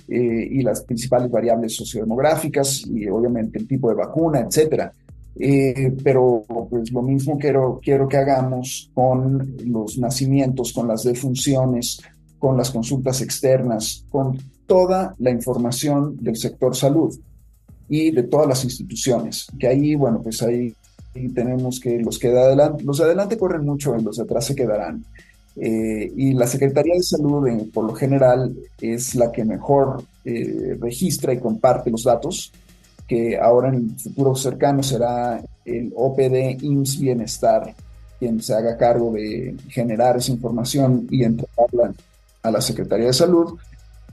eh, 0.08 0.48
y 0.50 0.62
las 0.62 0.82
principales 0.82 1.30
variables 1.30 1.76
sociodemográficas 1.76 2.84
y 2.86 3.08
obviamente 3.08 3.58
el 3.58 3.68
tipo 3.68 3.88
de 3.88 3.94
vacuna, 3.94 4.40
etcétera. 4.40 4.92
Eh, 5.36 5.92
pero 6.02 6.44
pues 6.70 6.92
lo 6.92 7.02
mismo 7.02 7.38
quiero, 7.38 7.80
quiero 7.82 8.08
que 8.08 8.16
hagamos 8.16 8.90
con 8.94 9.56
los 9.64 9.98
nacimientos, 9.98 10.72
con 10.72 10.86
las 10.86 11.02
defunciones, 11.02 12.00
con 12.38 12.56
las 12.56 12.70
consultas 12.70 13.20
externas, 13.20 14.04
con 14.10 14.38
toda 14.66 15.14
la 15.18 15.30
información 15.30 16.16
del 16.20 16.36
sector 16.36 16.76
salud 16.76 17.18
y 17.88 18.10
de 18.10 18.22
todas 18.24 18.46
las 18.46 18.64
instituciones, 18.64 19.46
que 19.58 19.68
ahí, 19.68 19.94
bueno, 19.94 20.20
pues 20.22 20.42
ahí, 20.42 20.74
tenemos 21.32 21.78
que 21.78 22.00
los 22.00 22.18
que 22.18 22.28
de 22.28 22.40
adelante, 22.40 22.82
los 22.82 22.98
de 22.98 23.04
adelante 23.04 23.38
corren 23.38 23.64
mucho 23.64 23.96
y 23.96 24.02
los 24.02 24.16
de 24.16 24.24
atrás 24.24 24.46
se 24.46 24.54
quedarán. 24.54 25.04
Eh, 25.56 26.12
y 26.16 26.32
la 26.32 26.48
Secretaría 26.48 26.94
de 26.94 27.02
Salud, 27.02 27.48
por 27.72 27.84
lo 27.84 27.94
general, 27.94 28.52
es 28.80 29.14
la 29.14 29.30
que 29.30 29.44
mejor 29.44 30.02
eh, 30.24 30.76
registra 30.80 31.32
y 31.32 31.38
comparte 31.38 31.90
los 31.90 32.02
datos 32.02 32.52
que 33.06 33.38
ahora 33.38 33.68
en 33.68 33.74
el 33.74 33.98
futuro 33.98 34.34
cercano 34.34 34.82
será 34.82 35.42
el 35.64 35.92
OPD 35.94 36.62
IMSS 36.62 37.00
Bienestar 37.00 37.74
quien 38.18 38.40
se 38.42 38.54
haga 38.54 38.76
cargo 38.76 39.12
de 39.12 39.56
generar 39.68 40.16
esa 40.16 40.32
información 40.32 41.06
y 41.10 41.24
entregarla 41.24 41.92
a 42.42 42.50
la 42.50 42.60
Secretaría 42.60 43.06
de 43.06 43.12
Salud. 43.12 43.58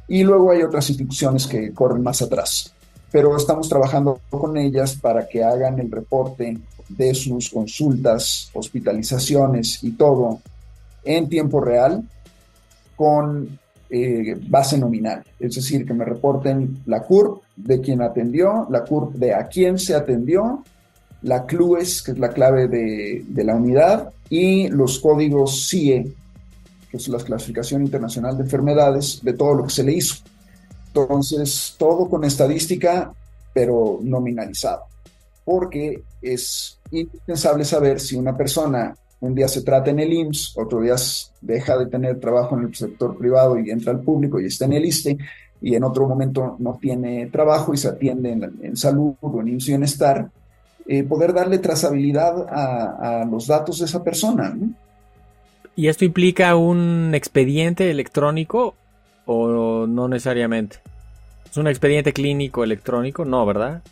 Y 0.08 0.24
luego 0.24 0.52
hay 0.52 0.64
otras 0.64 0.90
instituciones 0.90 1.48
que 1.48 1.72
corren 1.74 2.04
más 2.04 2.22
atrás. 2.22 2.74
Pero 3.12 3.36
estamos 3.36 3.70
trabajando 3.70 4.20
con 4.30 4.58
ellas 4.58 4.96
para 4.96 5.28
que 5.28 5.44
hagan 5.44 5.80
el 5.80 5.92
reporte 5.92 6.58
de 6.90 7.14
sus 7.14 7.50
consultas, 7.50 8.50
hospitalizaciones 8.54 9.84
y 9.84 9.92
todo 9.92 10.40
en 11.04 11.30
tiempo 11.30 11.62
real 11.62 12.04
con 12.96 13.60
eh, 13.94 14.40
base 14.48 14.78
nominal, 14.78 15.22
es 15.38 15.56
decir, 15.56 15.86
que 15.86 15.94
me 15.94 16.06
reporten 16.06 16.82
la 16.86 17.02
CURP 17.02 17.42
de 17.58 17.82
quien 17.82 18.02
atendió, 18.02 18.66
la 18.70 18.86
CURP 18.86 19.16
de 19.16 19.34
a 19.34 19.48
quién 19.48 19.78
se 19.78 19.94
atendió, 19.94 20.64
la 21.24 21.46
CLUES, 21.46 22.02
que 22.02 22.12
es 22.14 22.20
la 22.20 22.30
clave 22.30 22.70
de, 22.70 23.44
la 23.44 23.54
unidad, 23.54 24.12
y 24.30 24.70
los 24.70 25.00
códigos 25.00 25.68
CIE, 25.68 26.14
que 26.90 26.98
es 26.98 27.08
la 27.10 27.18
clasificación 27.18 27.84
internacional 27.84 28.38
de 28.38 28.44
enfermedades, 28.44 29.20
de 29.22 29.34
todo 29.34 29.56
lo 29.56 29.64
que 29.66 29.72
se 29.72 29.84
le 29.84 29.92
hizo. 29.92 30.16
Entonces, 30.88 31.76
todo 31.78 32.10
con 32.10 32.24
estadística, 32.24 33.12
pero 33.54 34.00
nominalizado. 34.02 34.84
porque 35.44 36.02
es 36.22 36.78
indispensable 36.92 37.66
saber 37.66 38.00
si 38.00 38.16
una 38.16 38.38
persona 38.38 38.96
un 39.22 39.36
día 39.36 39.48
se 39.48 39.62
trata 39.62 39.92
en 39.92 40.00
el 40.00 40.12
IMSS, 40.12 40.58
otro 40.58 40.82
día 40.82 40.96
deja 41.42 41.78
de 41.78 41.86
tener 41.86 42.20
trabajo 42.20 42.58
en 42.58 42.66
el 42.66 42.76
sector 42.76 43.18
privado 43.18 43.58
y 43.58 43.70
entra 43.70 43.92
al 43.92 44.02
público 44.02 44.40
y 44.40 44.48
está 44.48 44.66
en 44.66 44.74
el 44.74 44.86
ISTE, 44.86 45.18
y 45.62 45.76
en 45.76 45.84
otro 45.84 46.08
momento 46.08 46.56
no 46.58 46.78
tiene 46.82 47.28
trabajo 47.28 47.74
y 47.74 47.78
se 47.78 47.88
atiende 47.88 48.32
en, 48.32 48.76
salud 48.76 49.14
o 49.22 49.42
en 49.42 49.50
IMSS 49.50 49.68
Bienestar, 49.68 50.30
eh, 50.88 51.04
poder 51.04 51.34
darle 51.34 51.60
trazabilidad 51.60 52.48
a, 52.50 53.24
los 53.30 53.46
datos 53.46 53.80
de 53.80 53.86
esa 53.86 54.04
persona. 54.04 54.58
¿Y 55.76 55.88
esto 55.88 56.04
implica 56.04 56.56
un 56.56 57.12
expediente 57.14 57.92
electrónico 57.92 58.74
o 59.26 59.86
no 59.88 60.08
necesariamente? 60.08 60.78
¿Es 61.50 61.58
un 61.58 61.68
expediente 61.68 62.12
clínico 62.12 62.64
electrónico? 62.64 63.24
No, 63.24 63.46
¿verdad? 63.46 63.84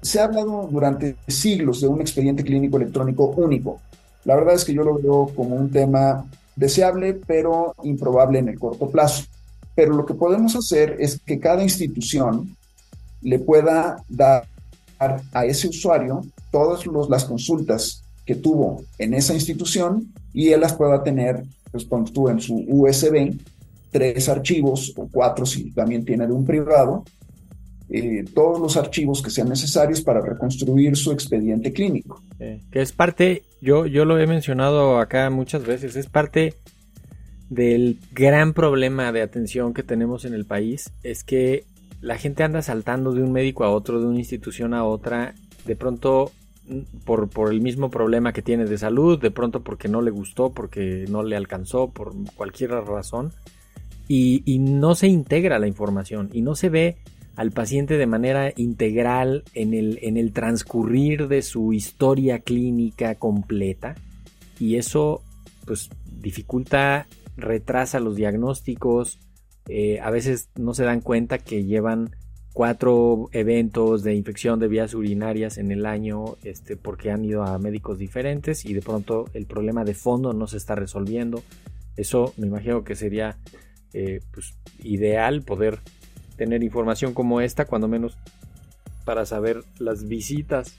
Se 0.00 0.20
ha 0.20 0.24
hablado 0.24 0.68
durante 0.70 1.16
siglos 1.26 1.82
de 1.82 1.88
un 1.88 2.00
expediente 2.00 2.42
clínico 2.42 2.78
electrónico 2.78 3.26
único. 3.26 3.78
La 4.24 4.34
verdad 4.34 4.54
es 4.54 4.64
que 4.64 4.74
yo 4.74 4.82
lo 4.82 4.98
veo 4.98 5.32
como 5.34 5.56
un 5.56 5.70
tema 5.70 6.26
deseable, 6.56 7.14
pero 7.26 7.74
improbable 7.82 8.40
en 8.40 8.48
el 8.48 8.58
corto 8.58 8.90
plazo. 8.90 9.24
Pero 9.74 9.94
lo 9.94 10.04
que 10.04 10.14
podemos 10.14 10.56
hacer 10.56 10.96
es 10.98 11.20
que 11.20 11.38
cada 11.38 11.62
institución 11.62 12.56
le 13.22 13.38
pueda 13.38 14.02
dar 14.08 14.46
a 14.98 15.46
ese 15.46 15.68
usuario 15.68 16.22
todas 16.50 16.84
las 17.08 17.24
consultas 17.24 18.02
que 18.26 18.34
tuvo 18.34 18.82
en 18.98 19.14
esa 19.14 19.34
institución 19.34 20.12
y 20.34 20.48
él 20.48 20.60
las 20.60 20.74
pueda 20.74 21.02
tener, 21.02 21.44
pues 21.70 21.84
cuando 21.84 22.10
tú 22.12 22.28
en 22.28 22.40
su 22.40 22.56
USB, 22.68 23.34
tres 23.90 24.28
archivos 24.28 24.92
o 24.96 25.08
cuatro 25.10 25.46
si 25.46 25.70
también 25.70 26.04
tiene 26.04 26.26
de 26.26 26.32
un 26.32 26.44
privado, 26.44 27.04
eh, 27.88 28.24
todos 28.34 28.60
los 28.60 28.76
archivos 28.76 29.22
que 29.22 29.30
sean 29.30 29.48
necesarios 29.48 30.02
para 30.02 30.20
reconstruir 30.20 30.96
su 30.96 31.10
expediente 31.10 31.72
clínico. 31.72 32.22
que 32.38 32.82
es 32.82 32.92
parte, 32.92 33.44
yo, 33.60 33.86
yo 33.86 34.04
lo 34.04 34.18
he 34.18 34.26
mencionado 34.26 34.98
acá 34.98 35.30
muchas 35.30 35.64
veces, 35.64 35.96
es 35.96 36.06
parte 36.06 36.54
del 37.50 37.98
gran 38.12 38.52
problema 38.52 39.10
de 39.12 39.22
atención 39.22 39.74
que 39.74 39.82
tenemos 39.82 40.24
en 40.24 40.34
el 40.34 40.44
país, 40.44 40.92
es 41.02 41.24
que 41.24 41.64
la 42.00 42.18
gente 42.18 42.42
anda 42.44 42.62
saltando 42.62 43.12
de 43.12 43.22
un 43.22 43.32
médico 43.32 43.64
a 43.64 43.70
otro, 43.70 44.00
de 44.00 44.06
una 44.06 44.18
institución 44.18 44.74
a 44.74 44.84
otra, 44.84 45.34
de 45.64 45.74
pronto 45.74 46.30
mm, 46.68 47.04
por, 47.04 47.28
por, 47.28 47.52
el 47.52 47.60
mismo 47.60 47.90
problema 47.90 48.32
que 48.32 48.42
tiene 48.42 48.66
de 48.66 48.78
salud, 48.78 49.20
de 49.20 49.30
pronto 49.30 49.62
porque 49.62 49.88
no 49.88 50.02
le 50.02 50.10
gustó, 50.10 50.50
porque 50.50 51.06
no 51.08 51.22
le 51.22 51.36
alcanzó, 51.36 51.90
por 51.90 52.12
cualquier 52.36 52.70
razón, 52.70 53.32
y, 54.06 54.42
y 54.44 54.58
no 54.58 54.94
se 54.94 55.08
integra 55.08 55.58
la 55.58 55.66
información 55.66 56.30
y 56.32 56.42
no 56.42 56.54
se 56.54 56.68
ve 56.70 56.96
al 57.38 57.52
paciente 57.52 57.98
de 57.98 58.06
manera 58.08 58.52
integral 58.56 59.44
en 59.54 59.72
el, 59.72 60.00
en 60.02 60.16
el 60.16 60.32
transcurrir 60.32 61.28
de 61.28 61.42
su 61.42 61.72
historia 61.72 62.40
clínica 62.40 63.14
completa 63.14 63.94
y 64.58 64.74
eso 64.74 65.22
pues 65.64 65.88
dificulta, 66.04 67.06
retrasa 67.36 68.00
los 68.00 68.16
diagnósticos, 68.16 69.20
eh, 69.68 70.00
a 70.00 70.10
veces 70.10 70.48
no 70.56 70.74
se 70.74 70.82
dan 70.82 71.00
cuenta 71.00 71.38
que 71.38 71.62
llevan 71.62 72.10
cuatro 72.52 73.28
eventos 73.30 74.02
de 74.02 74.16
infección 74.16 74.58
de 74.58 74.66
vías 74.66 74.92
urinarias 74.94 75.58
en 75.58 75.70
el 75.70 75.86
año 75.86 76.38
este, 76.42 76.76
porque 76.76 77.12
han 77.12 77.24
ido 77.24 77.44
a 77.44 77.56
médicos 77.60 77.98
diferentes 77.98 78.64
y 78.64 78.74
de 78.74 78.82
pronto 78.82 79.26
el 79.32 79.46
problema 79.46 79.84
de 79.84 79.94
fondo 79.94 80.32
no 80.32 80.48
se 80.48 80.56
está 80.56 80.74
resolviendo. 80.74 81.40
Eso 81.96 82.34
me 82.36 82.48
imagino 82.48 82.82
que 82.82 82.96
sería 82.96 83.38
eh, 83.92 84.22
pues, 84.32 84.58
ideal 84.80 85.42
poder 85.42 85.78
tener 86.38 86.62
información 86.62 87.12
como 87.12 87.42
esta, 87.42 87.66
cuando 87.66 87.88
menos 87.88 88.16
para 89.04 89.26
saber 89.26 89.64
las 89.78 90.06
visitas 90.08 90.74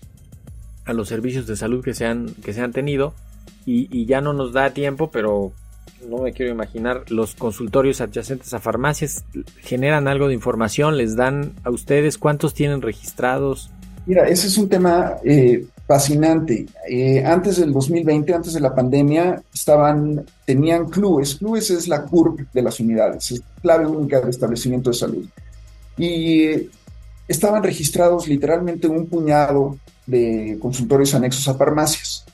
a 0.86 0.94
los 0.94 1.08
servicios 1.08 1.46
de 1.46 1.56
salud 1.56 1.84
que 1.84 1.94
se 1.94 2.06
han, 2.06 2.30
que 2.44 2.54
se 2.54 2.62
han 2.62 2.72
tenido. 2.72 3.14
Y, 3.66 4.08
ya 4.08 4.20
no 4.20 4.34
nos 4.34 4.52
da 4.52 4.72
tiempo, 4.72 5.12
pero 5.12 5.52
no 6.10 6.24
me 6.24 6.34
quiero 6.34 6.52
imaginar, 6.52 7.04
los 7.10 7.36
consultorios 7.36 8.02
adyacentes 8.02 8.52
a 8.56 8.60
farmacias 8.60 9.26
generan 9.60 10.08
algo 10.08 10.28
de 10.28 10.34
información, 10.34 10.98
les 10.98 11.16
dan 11.16 11.54
a 11.64 11.70
ustedes 11.70 12.18
cuántos 12.18 12.56
tienen 12.56 12.82
registrados. 12.82 13.70
Mira, 14.08 14.28
ese 14.28 14.48
es 14.48 14.58
un 14.58 14.70
tema 14.70 15.18
eh, 15.24 15.68
fascinante. 15.86 16.66
Eh, 16.90 17.24
antes 17.24 17.58
del 17.58 17.72
2020, 17.72 18.34
antes 18.34 18.54
de 18.54 18.60
la 18.60 18.74
pandemia, 18.74 19.40
estaban, 19.54 20.26
tenían 20.46 20.90
clues. 20.90 21.36
Clues 21.36 21.70
es 21.70 21.88
la 21.88 22.04
CURP 22.06 22.52
de 22.52 22.62
las 22.64 22.80
unidades, 22.80 23.32
es 23.32 23.44
clave 23.62 23.86
única 23.86 24.20
de 24.20 24.32
establecimiento 24.32 24.90
de 24.90 24.96
salud 24.96 25.26
y 26.00 26.70
estaban 27.28 27.62
registrados 27.62 28.28
literalmente 28.28 28.88
un 28.88 29.06
puñado 29.06 29.78
de 30.08 30.58
consultorios 30.60 31.14
anexos 31.14 31.48
a 31.48 31.54
farmacias. 31.54 32.26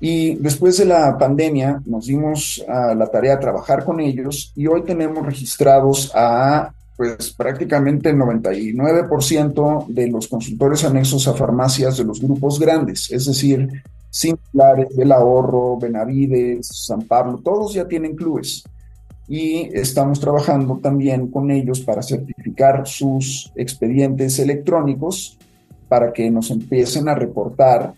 Y 0.00 0.34
después 0.36 0.78
de 0.78 0.86
la 0.86 1.16
pandemia 1.16 1.80
nos 1.86 2.06
dimos 2.06 2.64
a 2.66 2.92
la 2.94 3.06
tarea 3.06 3.36
de 3.36 3.42
trabajar 3.42 3.84
con 3.84 4.00
ellos 4.00 4.52
y 4.56 4.66
hoy 4.66 4.82
tenemos 4.82 5.24
registrados 5.24 6.10
a 6.14 6.72
pues 6.96 7.30
prácticamente 7.30 8.10
el 8.10 8.16
99% 8.16 9.86
de 9.88 10.08
los 10.08 10.26
consultorios 10.28 10.84
anexos 10.84 11.28
a 11.28 11.34
farmacias 11.34 11.96
de 11.98 12.04
los 12.04 12.20
grupos 12.20 12.58
grandes, 12.58 13.10
es 13.10 13.26
decir, 13.26 13.82
Similares, 14.10 14.94
del 14.94 15.10
Ahorro, 15.10 15.78
Benavides, 15.78 16.66
San 16.66 17.02
Pablo, 17.02 17.40
todos 17.42 17.72
ya 17.72 17.88
tienen 17.88 18.14
clubes 18.14 18.62
y 19.32 19.70
estamos 19.72 20.20
trabajando 20.20 20.78
también 20.82 21.28
con 21.28 21.50
ellos 21.50 21.80
para 21.80 22.02
certificar 22.02 22.86
sus 22.86 23.50
expedientes 23.56 24.38
electrónicos 24.38 25.38
para 25.88 26.12
que 26.12 26.30
nos 26.30 26.50
empiecen 26.50 27.08
a 27.08 27.14
reportar 27.14 27.94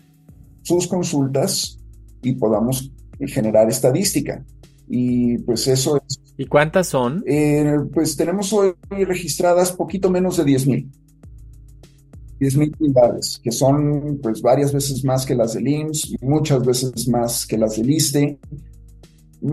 sus 0.61 0.87
consultas 0.87 1.77
y 2.21 2.35
podamos 2.35 2.89
generar 3.19 3.67
estadística. 3.67 4.45
Y 4.87 5.39
pues 5.39 5.67
eso 5.67 6.01
es. 6.07 6.21
¿Y 6.37 6.45
cuántas 6.45 6.87
son? 6.87 7.21
Eh, 7.27 7.79
pues 7.93 8.15
tenemos 8.15 8.53
hoy 8.53 8.73
registradas 8.89 9.73
poquito 9.73 10.09
menos 10.09 10.37
de 10.37 10.45
10 10.45 10.67
mil. 10.67 10.89
10 12.39 12.57
mil 12.57 12.73
unidades, 12.79 13.41
que 13.43 13.51
son 13.51 14.19
pues 14.23 14.41
varias 14.41 14.71
veces 14.71 15.03
más 15.03 15.25
que 15.25 15.35
las 15.35 15.53
del 15.55 15.67
IMSS, 15.67 16.15
muchas 16.21 16.65
veces 16.65 17.09
más 17.09 17.45
que 17.45 17.57
las 17.57 17.75
del 17.75 17.89
ISTE, 17.89 18.39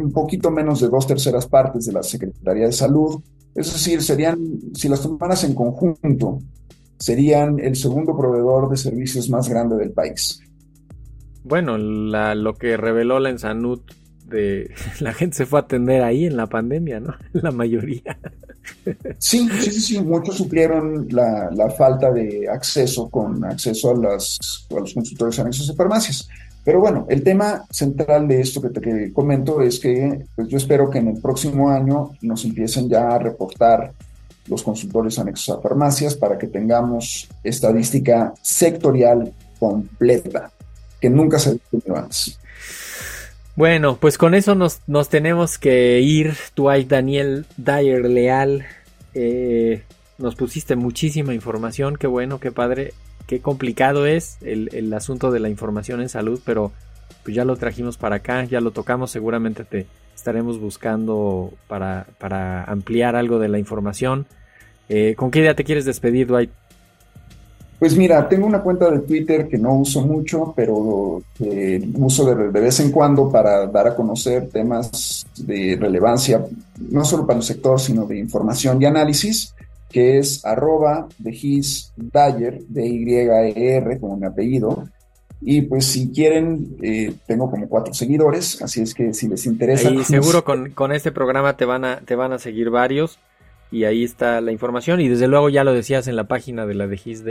un 0.00 0.12
poquito 0.12 0.50
menos 0.50 0.80
de 0.80 0.88
dos 0.88 1.06
terceras 1.06 1.46
partes 1.46 1.86
de 1.86 1.92
la 1.92 2.02
Secretaría 2.02 2.66
de 2.66 2.72
Salud. 2.72 3.20
Es 3.54 3.72
decir, 3.72 4.02
serían, 4.02 4.38
si 4.74 4.88
las 4.88 5.02
tomaras 5.02 5.44
en 5.44 5.54
conjunto, 5.54 6.38
serían 6.98 7.58
el 7.58 7.76
segundo 7.76 8.16
proveedor 8.16 8.70
de 8.70 8.76
servicios 8.76 9.28
más 9.28 9.48
grande 9.48 9.76
del 9.76 9.92
país. 9.92 10.40
Bueno, 11.44 11.76
lo 11.76 12.54
que 12.54 12.76
reveló 12.76 13.18
la 13.18 13.30
Ensanut 13.30 13.82
de 14.24 14.70
la 15.00 15.12
gente 15.12 15.36
se 15.36 15.46
fue 15.46 15.58
a 15.58 15.62
atender 15.62 16.02
ahí 16.02 16.24
en 16.24 16.36
la 16.36 16.46
pandemia, 16.46 17.00
¿no? 17.00 17.14
La 17.32 17.50
mayoría. 17.50 18.18
Sí, 19.18 19.48
sí, 19.60 19.70
sí, 19.72 19.80
sí. 19.80 20.00
Muchos 20.00 20.36
suplieron 20.36 21.08
la, 21.10 21.50
falta 21.76 22.10
de 22.12 22.48
acceso 22.48 23.10
con 23.10 23.44
acceso 23.44 23.90
a, 23.90 23.96
las, 23.98 24.38
a 24.70 24.80
los 24.80 24.94
consultores 24.94 25.38
anexos 25.38 25.66
de 25.66 25.74
farmacias. 25.74 26.28
Pero 26.64 26.80
bueno, 26.80 27.06
el 27.08 27.22
tema 27.22 27.64
central 27.70 28.28
de 28.28 28.40
esto 28.40 28.62
que 28.62 28.68
te 28.68 29.12
comento 29.12 29.60
es 29.62 29.80
que 29.80 30.26
pues 30.34 30.48
yo 30.48 30.56
espero 30.56 30.88
que 30.88 30.98
en 30.98 31.08
el 31.08 31.20
próximo 31.20 31.70
año 31.70 32.12
nos 32.20 32.44
empiecen 32.44 32.88
ya 32.88 33.08
a 33.08 33.18
reportar 33.18 33.92
los 34.46 34.62
consultores 34.62 35.18
anexos 35.18 35.56
a 35.56 35.60
farmacias 35.60 36.14
para 36.14 36.38
que 36.38 36.46
tengamos 36.46 37.28
estadística 37.42 38.32
sectorial 38.42 39.32
completa, 39.58 40.50
que 41.00 41.10
nunca 41.10 41.38
se 41.38 41.50
ha 41.50 41.54
tenido 41.70 41.96
antes. 41.96 42.38
Bueno, 43.54 43.96
pues 44.00 44.16
con 44.16 44.34
eso 44.34 44.54
nos, 44.54 44.80
tenemos 45.08 45.58
que 45.58 46.00
ir. 46.00 46.34
Tú 46.54 46.70
hay 46.70 46.84
Daniel 46.84 47.46
Dyer 47.56 48.08
Leal. 48.08 48.64
Eh, 49.14 49.82
nos 50.16 50.36
pusiste 50.36 50.74
muchísima 50.76 51.34
información, 51.34 51.96
qué 51.96 52.06
bueno, 52.06 52.40
qué 52.40 52.50
padre 52.50 52.94
qué 53.32 53.40
complicado 53.40 54.04
es 54.04 54.36
el, 54.42 54.92
asunto 54.92 55.30
de 55.30 55.40
la 55.40 55.48
información 55.48 56.02
en 56.02 56.10
salud, 56.10 56.38
pero 56.44 56.70
pues 57.22 57.34
ya 57.34 57.46
lo 57.46 57.56
trajimos 57.56 57.96
para 57.96 58.16
acá, 58.16 58.44
ya 58.44 58.60
lo 58.60 58.72
tocamos, 58.72 59.10
seguramente 59.10 59.64
te 59.64 59.86
estaremos 60.14 60.60
buscando 60.60 61.50
para, 61.66 62.64
ampliar 62.64 63.16
algo 63.16 63.38
de 63.38 63.48
la 63.48 63.58
información. 63.58 64.26
Eh, 64.90 65.14
¿Con 65.16 65.30
qué 65.30 65.38
idea 65.38 65.56
te 65.56 65.64
quieres 65.64 65.86
despedir, 65.86 66.26
Dwight? 66.26 66.50
Pues 67.78 67.96
mira, 67.96 68.28
tengo 68.28 68.46
una 68.46 68.60
cuenta 68.60 68.90
de 68.90 68.98
Twitter 68.98 69.48
que 69.48 69.56
no 69.56 69.76
uso 69.76 70.06
mucho, 70.06 70.52
pero 70.54 71.22
eh, 71.40 71.82
uso 71.94 72.26
de, 72.26 72.60
vez 72.60 72.80
en 72.80 72.92
cuando 72.92 73.32
para 73.32 73.66
dar 73.66 73.86
a 73.86 73.96
conocer 73.96 74.50
temas 74.50 75.26
de 75.38 75.78
relevancia, 75.80 76.44
no 76.90 77.02
solo 77.02 77.26
para 77.26 77.38
el 77.38 77.44
sector, 77.44 77.80
sino 77.80 78.04
de 78.04 78.18
información 78.18 78.82
y 78.82 78.84
análisis 78.84 79.54
que 79.92 80.18
es 80.18 80.44
arroba 80.44 81.08
de 81.18 81.30
his 81.30 81.92
Dyer, 81.96 82.62
de 82.68 82.86
Y-E-R, 82.86 84.00
como 84.00 84.16
mi 84.16 84.26
apellido. 84.26 84.88
Y 85.40 85.62
pues 85.62 85.86
si 85.86 86.10
quieren, 86.10 86.76
eh, 86.82 87.14
tengo 87.26 87.50
como 87.50 87.68
cuatro 87.68 87.92
seguidores, 87.92 88.62
así 88.62 88.80
es 88.80 88.94
que 88.94 89.12
si 89.12 89.28
les 89.28 89.44
interesa. 89.46 89.90
Y 89.90 89.94
pues, 89.96 90.06
seguro 90.06 90.44
con, 90.44 90.70
con, 90.70 90.92
este 90.92 91.12
programa 91.12 91.56
te 91.56 91.64
van, 91.64 91.84
a, 91.84 92.00
te 92.00 92.14
van 92.14 92.32
a 92.32 92.38
seguir 92.38 92.70
varios 92.70 93.18
y 93.72 93.84
ahí 93.84 94.04
está 94.04 94.40
la 94.40 94.52
información. 94.52 95.00
Y 95.00 95.08
desde 95.08 95.26
luego 95.26 95.48
ya 95.48 95.64
lo 95.64 95.72
decías 95.72 96.06
en 96.06 96.16
la 96.16 96.24
página 96.24 96.66
de 96.66 96.74
la 96.74 96.86
de 96.86 96.96
GIS, 96.96 97.24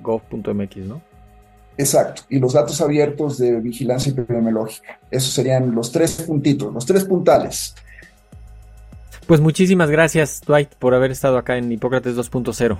gov.mx, 0.00 0.76
¿no? 0.76 1.02
Exacto, 1.76 2.22
y 2.28 2.38
los 2.38 2.52
datos 2.52 2.80
abiertos 2.80 3.38
de 3.38 3.60
vigilancia 3.60 4.12
epidemiológica. 4.12 5.00
Esos 5.10 5.32
serían 5.32 5.74
los 5.74 5.90
tres 5.90 6.22
puntitos, 6.22 6.72
los 6.72 6.86
tres 6.86 7.04
puntales. 7.04 7.74
Pues 9.26 9.40
muchísimas 9.40 9.90
gracias, 9.90 10.42
Dwight, 10.46 10.74
por 10.74 10.94
haber 10.94 11.10
estado 11.10 11.38
acá 11.38 11.56
en 11.56 11.72
Hipócrates 11.72 12.14
2.0. 12.14 12.78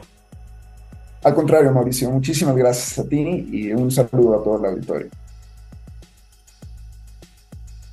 Al 1.22 1.34
contrario, 1.34 1.72
Mauricio, 1.72 2.10
muchísimas 2.10 2.54
gracias 2.54 2.98
a 2.98 3.08
ti 3.08 3.48
y 3.50 3.72
un 3.72 3.90
saludo 3.90 4.38
a 4.38 4.44
todo 4.44 4.58
el 4.58 4.72
auditorio. 4.72 5.08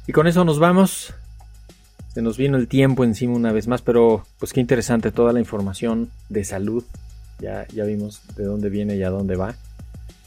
Y 0.06 0.12
con 0.12 0.28
eso 0.28 0.44
nos 0.44 0.60
vamos. 0.60 1.14
Se 2.14 2.22
nos 2.22 2.36
vino 2.36 2.58
el 2.58 2.68
tiempo 2.68 3.06
encima 3.06 3.36
una 3.36 3.54
vez 3.54 3.70
más, 3.70 3.82
pero 3.82 4.26
pues 4.38 4.52
qué 4.52 4.60
interesante 4.60 5.14
toda 5.14 5.32
la 5.32 5.40
información 5.40 6.10
de 6.28 6.44
salud. 6.44 6.84
Ya, 7.40 7.66
ya 7.74 7.86
vimos 7.86 8.22
de 8.36 8.44
dónde 8.44 8.70
viene 8.70 8.98
y 8.98 9.04
a 9.04 9.10
dónde 9.10 9.38
va. 9.38 9.56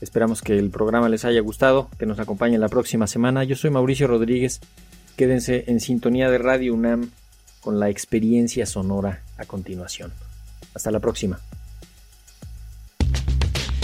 Esperamos 0.01 0.41
que 0.41 0.59
el 0.59 0.71
programa 0.71 1.11
les 1.11 1.27
haya 1.27 1.41
gustado, 1.43 1.91
que 1.99 2.07
nos 2.07 2.19
acompañen 2.19 2.63
la 2.63 2.71
próxima 2.71 3.07
semana. 3.07 3.45
Yo 3.45 3.55
soy 3.55 3.69
Mauricio 3.69 4.07
Rodríguez. 4.07 4.61
Quédense 5.17 5.65
en 5.67 5.81
sintonía 5.81 6.31
de 6.31 6.39
Radio 6.39 6.73
UNAM 6.73 7.11
con 7.65 7.81
la 7.81 7.89
experiencia 7.89 8.67
sonora 8.67 9.23
a 9.39 9.47
continuación. 9.47 10.13
Hasta 10.75 10.91
la 10.91 11.01
próxima. 11.01 11.41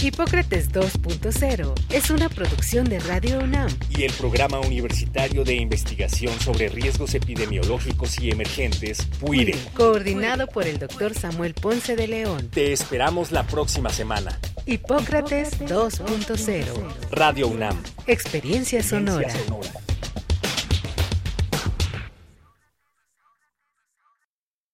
Hipócrates 0.03 0.71
2.0 0.71 1.73
es 1.91 2.09
una 2.09 2.27
producción 2.27 2.89
de 2.89 2.99
Radio 2.99 3.39
UNAM 3.39 3.69
y 3.95 4.03
el 4.03 4.11
Programa 4.13 4.59
Universitario 4.59 5.43
de 5.43 5.55
Investigación 5.55 6.39
sobre 6.39 6.69
Riesgos 6.69 7.13
Epidemiológicos 7.13 8.19
y 8.19 8.31
Emergentes, 8.31 9.05
PUIRE, 9.19 9.55
coordinado 9.75 10.47
por 10.47 10.65
el 10.65 10.79
doctor 10.79 11.13
Samuel 11.13 11.53
Ponce 11.53 11.95
de 11.95 12.07
León. 12.07 12.49
Te 12.49 12.73
esperamos 12.73 13.31
la 13.31 13.45
próxima 13.45 13.91
semana. 13.91 14.39
Hipócrates 14.65 15.59
2.0 15.59 16.63
Radio 17.11 17.47
UNAM. 17.47 17.77
Experiencia 18.07 18.81
sonora. 18.81 19.29